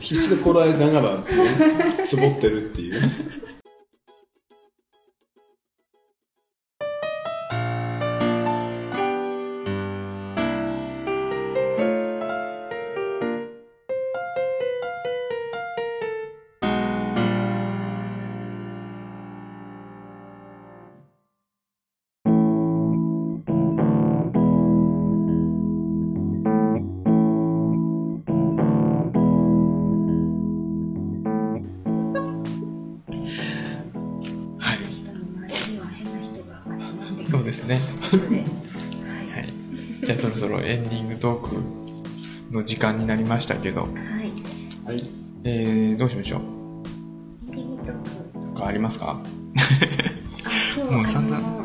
[0.00, 1.24] 必死でこらえながら、ね、
[2.08, 3.00] つぼってるっていう。
[40.34, 41.56] ろそろエンディングトーク
[42.52, 43.92] の時間になりましたけど、はい。
[44.84, 45.08] はい。
[45.44, 46.40] えー、どうしましょう？
[46.40, 48.02] エンディングトー
[48.42, 48.48] ク。
[48.54, 49.20] とかありますか？
[49.22, 49.22] あ、
[50.76, 51.64] 今日、もう散々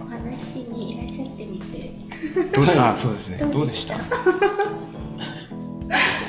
[0.00, 1.92] お話にいらっしゃってみて。
[2.54, 3.38] どう、はいあ、そうですね。
[3.52, 3.98] どうでした？
[3.98, 4.04] こ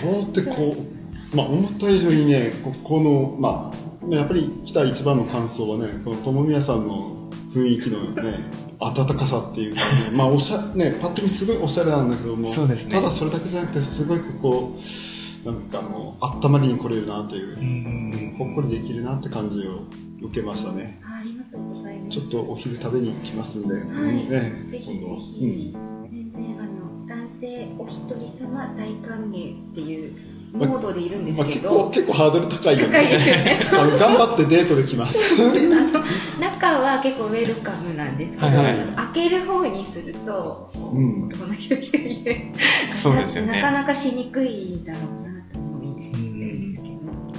[0.03, 7.20] うってこう、まあ、思った以上にね、ここの、まあ、やっぱり来た一番の感想はね、この友宮さんの
[7.53, 12.93] 雰囲気のね、温かさっていうか、ね、まあ、おしゃ、ね、パッと見すごいおしゃれなんだけども、そうですね。
[12.93, 18.35] ただそれだけじゃなくて、すごいこう、なんかあの、温まりに来れるなというう、ん。
[18.37, 19.83] ほっこりできるなって感じを
[20.21, 21.01] 受けましたね。
[21.03, 22.19] あありがとうございます。
[22.19, 25.75] ちょっとお昼食べに来ますんで、はい、ね、ぜひぜ今度ひ、
[26.11, 30.13] 全然あの男性お一人様大歓迎っていう
[30.53, 32.93] モードでいるんですけ結構、ど、結構ハードル高いよね。
[32.93, 33.99] 高いですよね。
[33.99, 35.37] 頑張ってデートできます。
[36.39, 38.75] 中は結構ウェルカムなんですけど、はいはい。
[39.13, 41.27] 開ける方にすると、うん。
[41.27, 42.51] 男の人一人で
[42.93, 43.61] そうですよね。
[43.61, 46.97] なかなかしにくいだろうなと思うんですけど、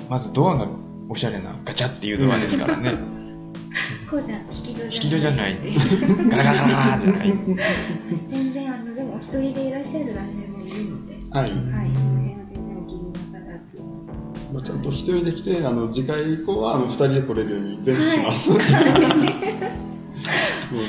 [0.08, 0.66] まずドアが
[1.08, 2.94] おしゃれなガチャっていうドアですからね。
[4.10, 5.56] こうじゃ引き戸引き戸じゃない。
[5.56, 5.70] で
[6.30, 7.32] ガラガラガラじゃない。
[8.26, 11.50] 全然あのでもお一人でいらっしゃる男性もいるので、はい。
[11.50, 11.81] はい、
[14.52, 18.50] まあ、ちゃんと一人で来て、あの、次回以降は、あの、二人で来れるように全部します。
[18.52, 18.60] もう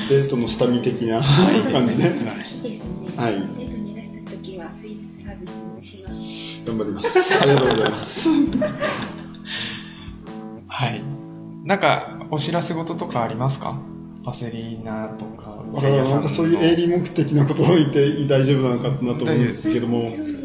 [0.08, 2.58] デートの下見的な感じで、素晴らしい。
[2.58, 3.22] いいですね。
[3.22, 6.62] はいデートにいらした時はスイーツサービスもします。
[6.66, 7.42] 頑張ります。
[7.42, 8.28] ありがとうございます。
[10.68, 11.02] はい。
[11.64, 13.78] なんか、お知らせ事とかありますか？
[14.24, 20.04] パセリーナとか、あなんかそういう営利目的なことを言って大丈夫なのかなと思うんですけども。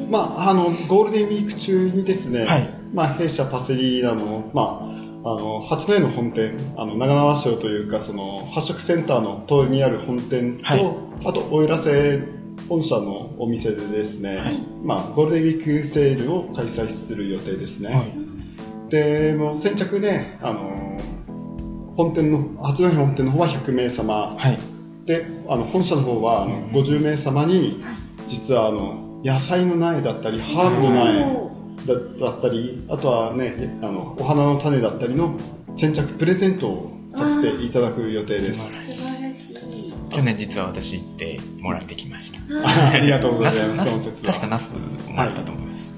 [0.10, 2.70] まあ、あの、ゴールデンウィーク中にですね、はい。
[2.94, 4.82] まあ、弊社パセリーナの、ま
[5.24, 10.96] あ、あの、八戸の本店、あの、長縄省というか、その、発色センターの通りにある本店と、はい。
[11.26, 12.22] あと、奥入瀬
[12.68, 14.42] 本社のお店でですね、
[14.84, 17.94] まあ、ゴールデンウィークセールを開催する予定ですね。
[17.94, 18.90] はい。
[18.90, 20.98] で、もう先着ね、あの、
[21.96, 24.58] 本店の、八戸本店の方は100名様、はい。
[25.06, 27.84] で、あの、本社の方は、あの、50名様に、
[28.28, 31.50] 実は、あの、野菜の苗だったり、ハーブの苗、
[31.86, 35.36] だだったり、あとはね、あの、お花の種だったりの
[35.74, 39.10] 先着プレゼントをさせていただく予定です。
[40.10, 42.40] 去年実は私行ってもらってきました。
[42.94, 44.10] ありがとうございます。
[44.24, 44.76] 確かナス
[45.08, 45.94] もらったと思います。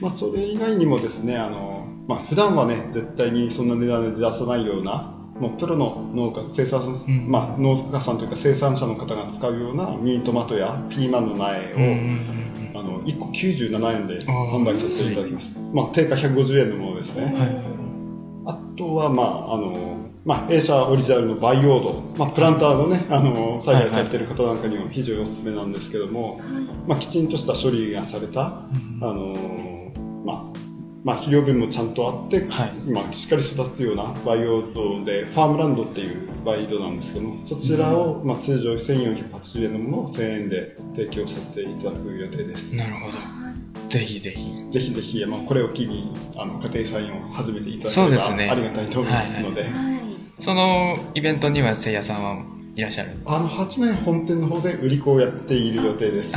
[0.00, 1.75] まあ、それ以外にもですね、あの、
[2.06, 15.52] まあ、普段はね、絶対にそんな値段で出さないような、もうプロの農家、生産、んまあ、農家さんというか生産者の方が使うようなミニトマトやピーマンの苗を、うんうんうんあの、1個97円で販売させていただきます。
[15.72, 17.32] まあ、定価150円のものですね。
[17.34, 17.40] うん。
[17.40, 17.50] はい。
[18.46, 26.40] あとは、まあ、あの、まあ、A 社オリジナルのバイオード、まあ、プランターのね、あの、栽培されている方なんかにも非常におすすめなんですけども、
[26.86, 29.34] まあ、きちんとした処理がされた、あの、
[30.24, 30.55] まあ、
[31.06, 42.74] まあ、肥料分もちゃんとあって、はいまあ、しっかり育つようなバイオードで、ファームランドっていうバイオードなんですけども、そちらを、まあ、通常1480円のものを1000円で提供させていただく予定です。
[42.76, 43.18] なるほど。
[43.88, 44.72] ぜひぜひ。
[44.72, 49.70] ぜひぜひ、まあ、これを機に、あの、家庭菜園を始めていただければ、そうですねありがたいと思いますので、はい。
[50.42, 52.44] そのイベントにはせいやさんは
[52.74, 53.10] いらっしゃる？
[53.26, 56.34] あの、八年本店の方で売り子をやっている予定です。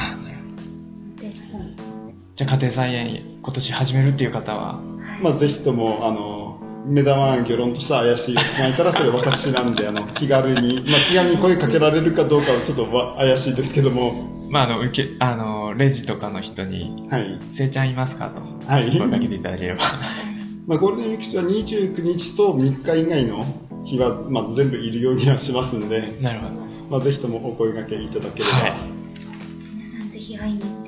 [2.35, 4.81] じゃあ家庭菜園今年始めるっていう方は、は
[5.19, 5.23] い。
[5.23, 14.13] まあ、ぜひとも、あの、目玉ギョロンとした怪しい前からそれ私なんで、あの、気軽に、 まあ、気軽に声かけられるかどうかはちょっとわ怪しいですけども、
[14.49, 17.37] まあ、あの、受け、あの、レジとかの人に、はい。
[17.51, 18.41] せいちゃんいますかと、
[18.71, 18.97] はい。
[18.97, 19.83] 声かけていただければ。
[20.65, 23.45] まあ、ゴールデンウィーク中は29日と3日以外の
[23.85, 26.53] 日は、まあ、全部いるようにはしますんで、なるほど。
[26.89, 28.73] まあ、ぜひともお声掛けいただければ、はい
[29.75, 30.78] 皆さんぜひ会いに。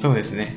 [0.00, 0.52] そうですね。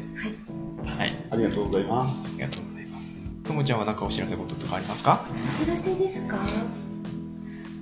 [0.86, 0.98] はい。
[0.98, 1.12] はい。
[1.32, 2.28] ありがとうございます。
[2.34, 3.30] ありがとうございます。
[3.44, 5.26] ともちゃんは何かお知らせこととかありますか？
[5.28, 6.38] お知らせですか？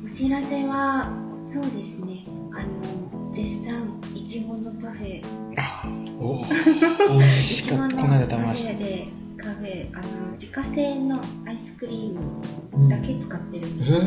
[0.04, 1.12] お知らせは、
[1.46, 2.24] そうですね。
[2.54, 5.22] あの、絶賛、いちごのパフェ。
[6.20, 6.44] お
[7.18, 7.96] 美味いしかった。
[7.98, 8.72] この間食べました。
[9.44, 14.02] カフェ、あの、自家製のアイスクリームだけ使ってるんですけど、へ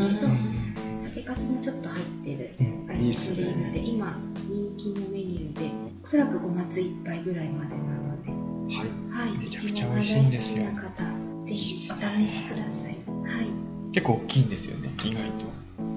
[1.01, 4.17] 酒粕もちょっと入ってるうんアイスクリームで、今、
[4.49, 5.71] 人気のメニューで、
[6.05, 8.85] おそらく5月いっぱいぐらいまでなので、は
[9.25, 9.31] い。
[9.31, 9.39] はい。
[9.39, 11.03] めちゃくちゃ美味しいんですよ方、
[11.47, 12.99] ぜひお試しください。
[13.25, 13.93] はい。
[13.93, 15.47] 結構大きいんですよね、意外と。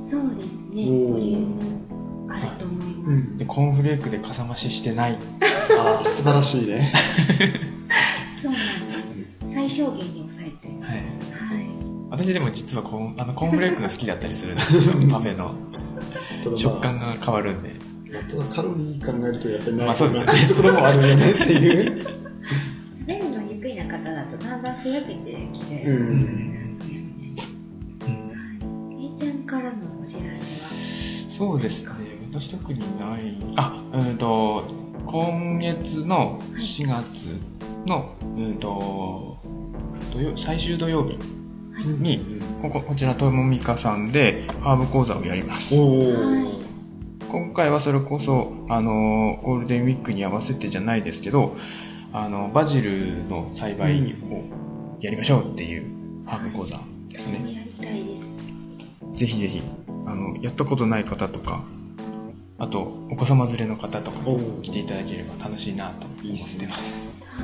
[0.08, 0.86] そうですね。
[0.86, 3.38] ボリュームあると思います。
[3.38, 5.18] で、コーンフレークでかさ増ししてない。
[5.78, 6.93] ああ、素晴らしいね。
[8.41, 9.53] そうなんです。
[9.53, 10.70] 最小限に抑えて。
[10.86, 10.95] はい。
[10.95, 11.68] はい。
[12.12, 15.53] 私でも実はコーンあのコーンフレークが好きだったりするんですよパフェの
[16.55, 17.97] 食感が変わるんで。
[18.10, 22.01] ただカロリー考えるとやっぱりないまあそうですねっていうところもあるよねっていう。
[22.01, 22.14] 食
[23.08, 25.89] べるのゆっくりな方だとだんだんふやけてきちゃう。
[25.91, 26.80] ん。
[28.99, 30.28] えいちゃんからのお知らせ
[30.62, 30.70] は？
[31.30, 31.91] そうですね、
[32.32, 33.38] 私特にない。
[33.58, 34.66] あ、うんと、
[35.05, 37.36] 今月の4月
[37.86, 39.38] の、うんと、
[40.12, 41.20] 土曜最終土曜日
[41.86, 45.76] に、ここ、こちら、ともみかさんでハーブ講座をやります。
[45.76, 46.57] おはいー。
[47.30, 51.55] 今回はそれこそ、あの、ゴールデンウィークに合わせてじゃないですけど、
[52.13, 54.43] あの、バジルの栽培を
[55.01, 57.39] やりましょうっていうハーブ講座ですね。
[57.39, 59.19] 私もやりたいです。
[59.19, 59.61] ぜひぜひ、
[60.05, 61.63] あの、やったことない方とか、
[62.59, 67.23] あと、お子様連れの方とかおー来ていただければ楽しいなと思ってます。
[67.25, 67.43] は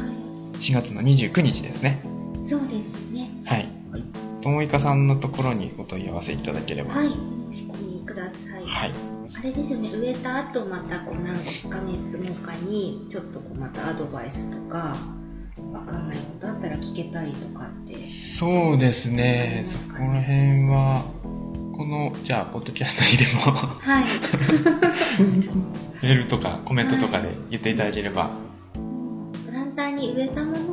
[0.54, 2.02] 4月の29日ですね。
[2.44, 2.48] い。
[2.48, 3.30] そうですね。
[3.46, 3.68] はい。
[3.92, 4.04] はい
[4.44, 6.94] ともいかさんのところにお問い合わせいただければ。
[6.94, 7.08] はい。
[7.08, 8.66] お申し込みください。
[8.66, 9.13] はい。
[9.44, 14.96] あれですよね、植えた後またこう何ヶ月後かにちょっとこうまたアドバイスとか
[15.74, 17.94] わかんないことあったら聞けたりとかって。
[17.98, 21.04] そうですね、そこら辺は、
[21.76, 24.06] この、じゃあ、ポッドキャストにでも、はい。
[26.02, 28.30] メールとかコメントとかで言っていただければ、
[29.46, 30.73] プランターに植えたもの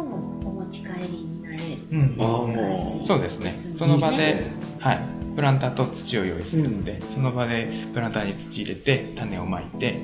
[1.91, 3.55] うんああ、も感じそうですね。
[3.76, 5.01] その場で、はい。
[5.36, 9.97] プランターと土を用意するので、その場でプランターに土入れて、種をまいて、はい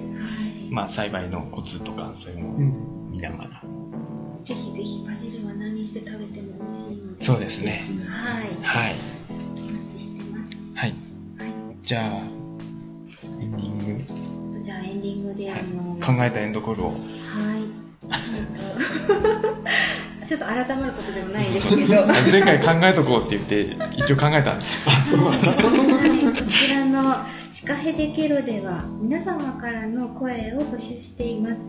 [0.71, 2.57] まあ、栽培のコツとか、そういうのをう。
[2.57, 3.11] うん。
[3.13, 3.63] 見ながら。
[4.45, 8.95] ぜひぜひバジルは何して食べても美味しいのでそうですねはいはい。
[9.29, 9.33] お
[9.73, 10.95] 待ちしてますはい。
[11.39, 12.05] はいじゃあ、
[13.41, 16.91] エンディング、ちょっとじゃあエンディングであの考えたエンドコールを。
[16.91, 16.99] はい。
[20.27, 24.81] えっとちょっと改まることでもないですけど、は 前回考えとこうって言って、一応考えたんですよ。
[26.07, 27.17] い、こちらの
[27.53, 31.67] シカヘデケロでは皆様からの声を募集しています。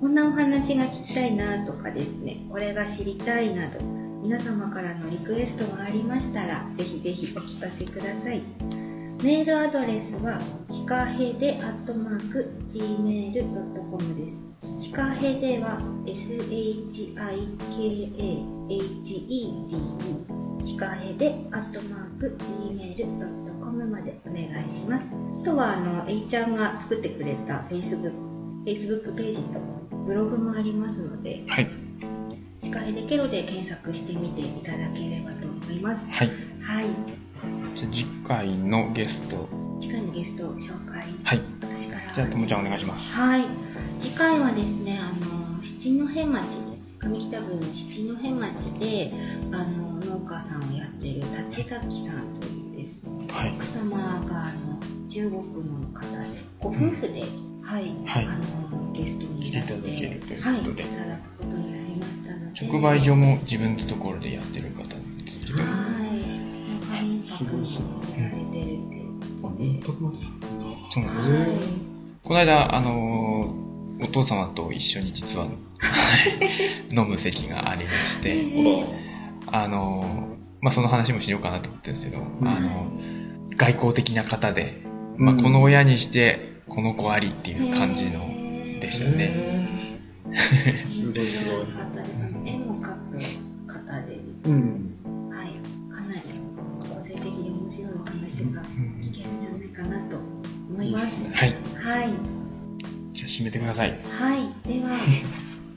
[0.00, 3.80] こんなお話が聞きたいなとかですね、これが知りたいなど、
[4.22, 8.85] 皆様からのリクエストがありましたら、ぜひぜひお聞かせください。
[9.26, 14.40] メールアドレスはシカヘデアットマーク gmail.com です。
[14.78, 16.92] シカヘデは shikahede
[20.62, 25.08] シカヘデアットマーク gmail.com までお願いします。
[25.40, 28.12] あとはあの A ちゃんが作ってくれた Facebook,
[28.64, 29.58] Facebook ページと
[30.06, 31.68] ブログもありますので、はい。
[32.60, 36.08] シカヘデケロで検索してみていただければと思います。
[36.12, 36.30] はい。
[36.60, 37.15] はい。
[37.76, 39.46] じゃあ次回のゲスト。
[39.78, 41.40] 次回のゲストを紹介、はい。
[41.60, 42.10] 私から。
[42.14, 43.14] じゃあ、ともちゃんお願いします。
[43.14, 43.44] はい。
[44.00, 49.12] 次回はですね、あの、七戸町で、上北郡の七戸町で、
[49.52, 53.50] あの、農家さんをやっている立崎さんというですね、はい。
[53.50, 57.24] 奥様が、あの、中国の方で、ご夫婦で、
[57.60, 58.38] はい、はいあ
[58.72, 64.84] の、ゲストにいらして、来ていただけるというはい、ことでいただくことになりましたので、直売所も自分のところでやってる方
[65.22, 65.58] ですけど。
[65.58, 66.05] はい、
[67.44, 69.08] るっていう
[69.42, 70.64] あことで、民泊までやったんだ。
[70.90, 71.50] そうなんです。
[71.50, 71.86] はい。
[72.22, 73.66] この間、あのー
[73.98, 75.46] お父様と一緒に実は
[76.92, 78.44] 飲む席がありまして、
[79.52, 82.92] あのーまあ、その話もしようかなと思ってるんですけど、んあの
[83.56, 84.82] 外交的な方で、
[85.16, 88.26] まあ、うんこの親にして、この子ありっていう感じの
[88.80, 89.68] でしたね。
[90.34, 91.64] すごいすごい。
[92.44, 92.94] 絵も描
[93.66, 94.85] く方でですうん。
[101.06, 101.54] はい。
[101.82, 102.10] はい、
[103.12, 103.90] じゃあ、締めてください。
[103.90, 104.90] はい、では、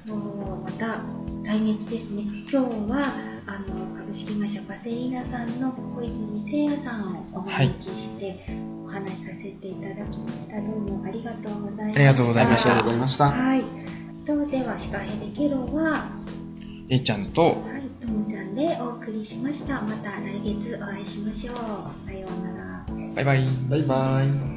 [0.08, 1.02] とまた
[1.44, 2.24] 来月ですね。
[2.24, 2.58] 今日
[2.90, 3.14] は
[3.48, 8.46] あの株式会社パセリーナさんの小泉誠也さんをお招きして、
[8.86, 10.62] お話しさせていただきました。
[10.62, 11.96] どうもありがとうございました。
[11.96, 13.30] ありがとうございましたありがとうございました。
[13.30, 13.64] はい。
[14.26, 16.10] とでは、シカヘデケロは、
[16.90, 19.82] A ちゃんと、はい、ともちゃんでお送りしました。
[19.82, 21.56] また来月お会いしましょう。
[22.08, 22.86] さようなら。
[23.16, 23.48] バイバイ。
[23.70, 24.49] バイバイ。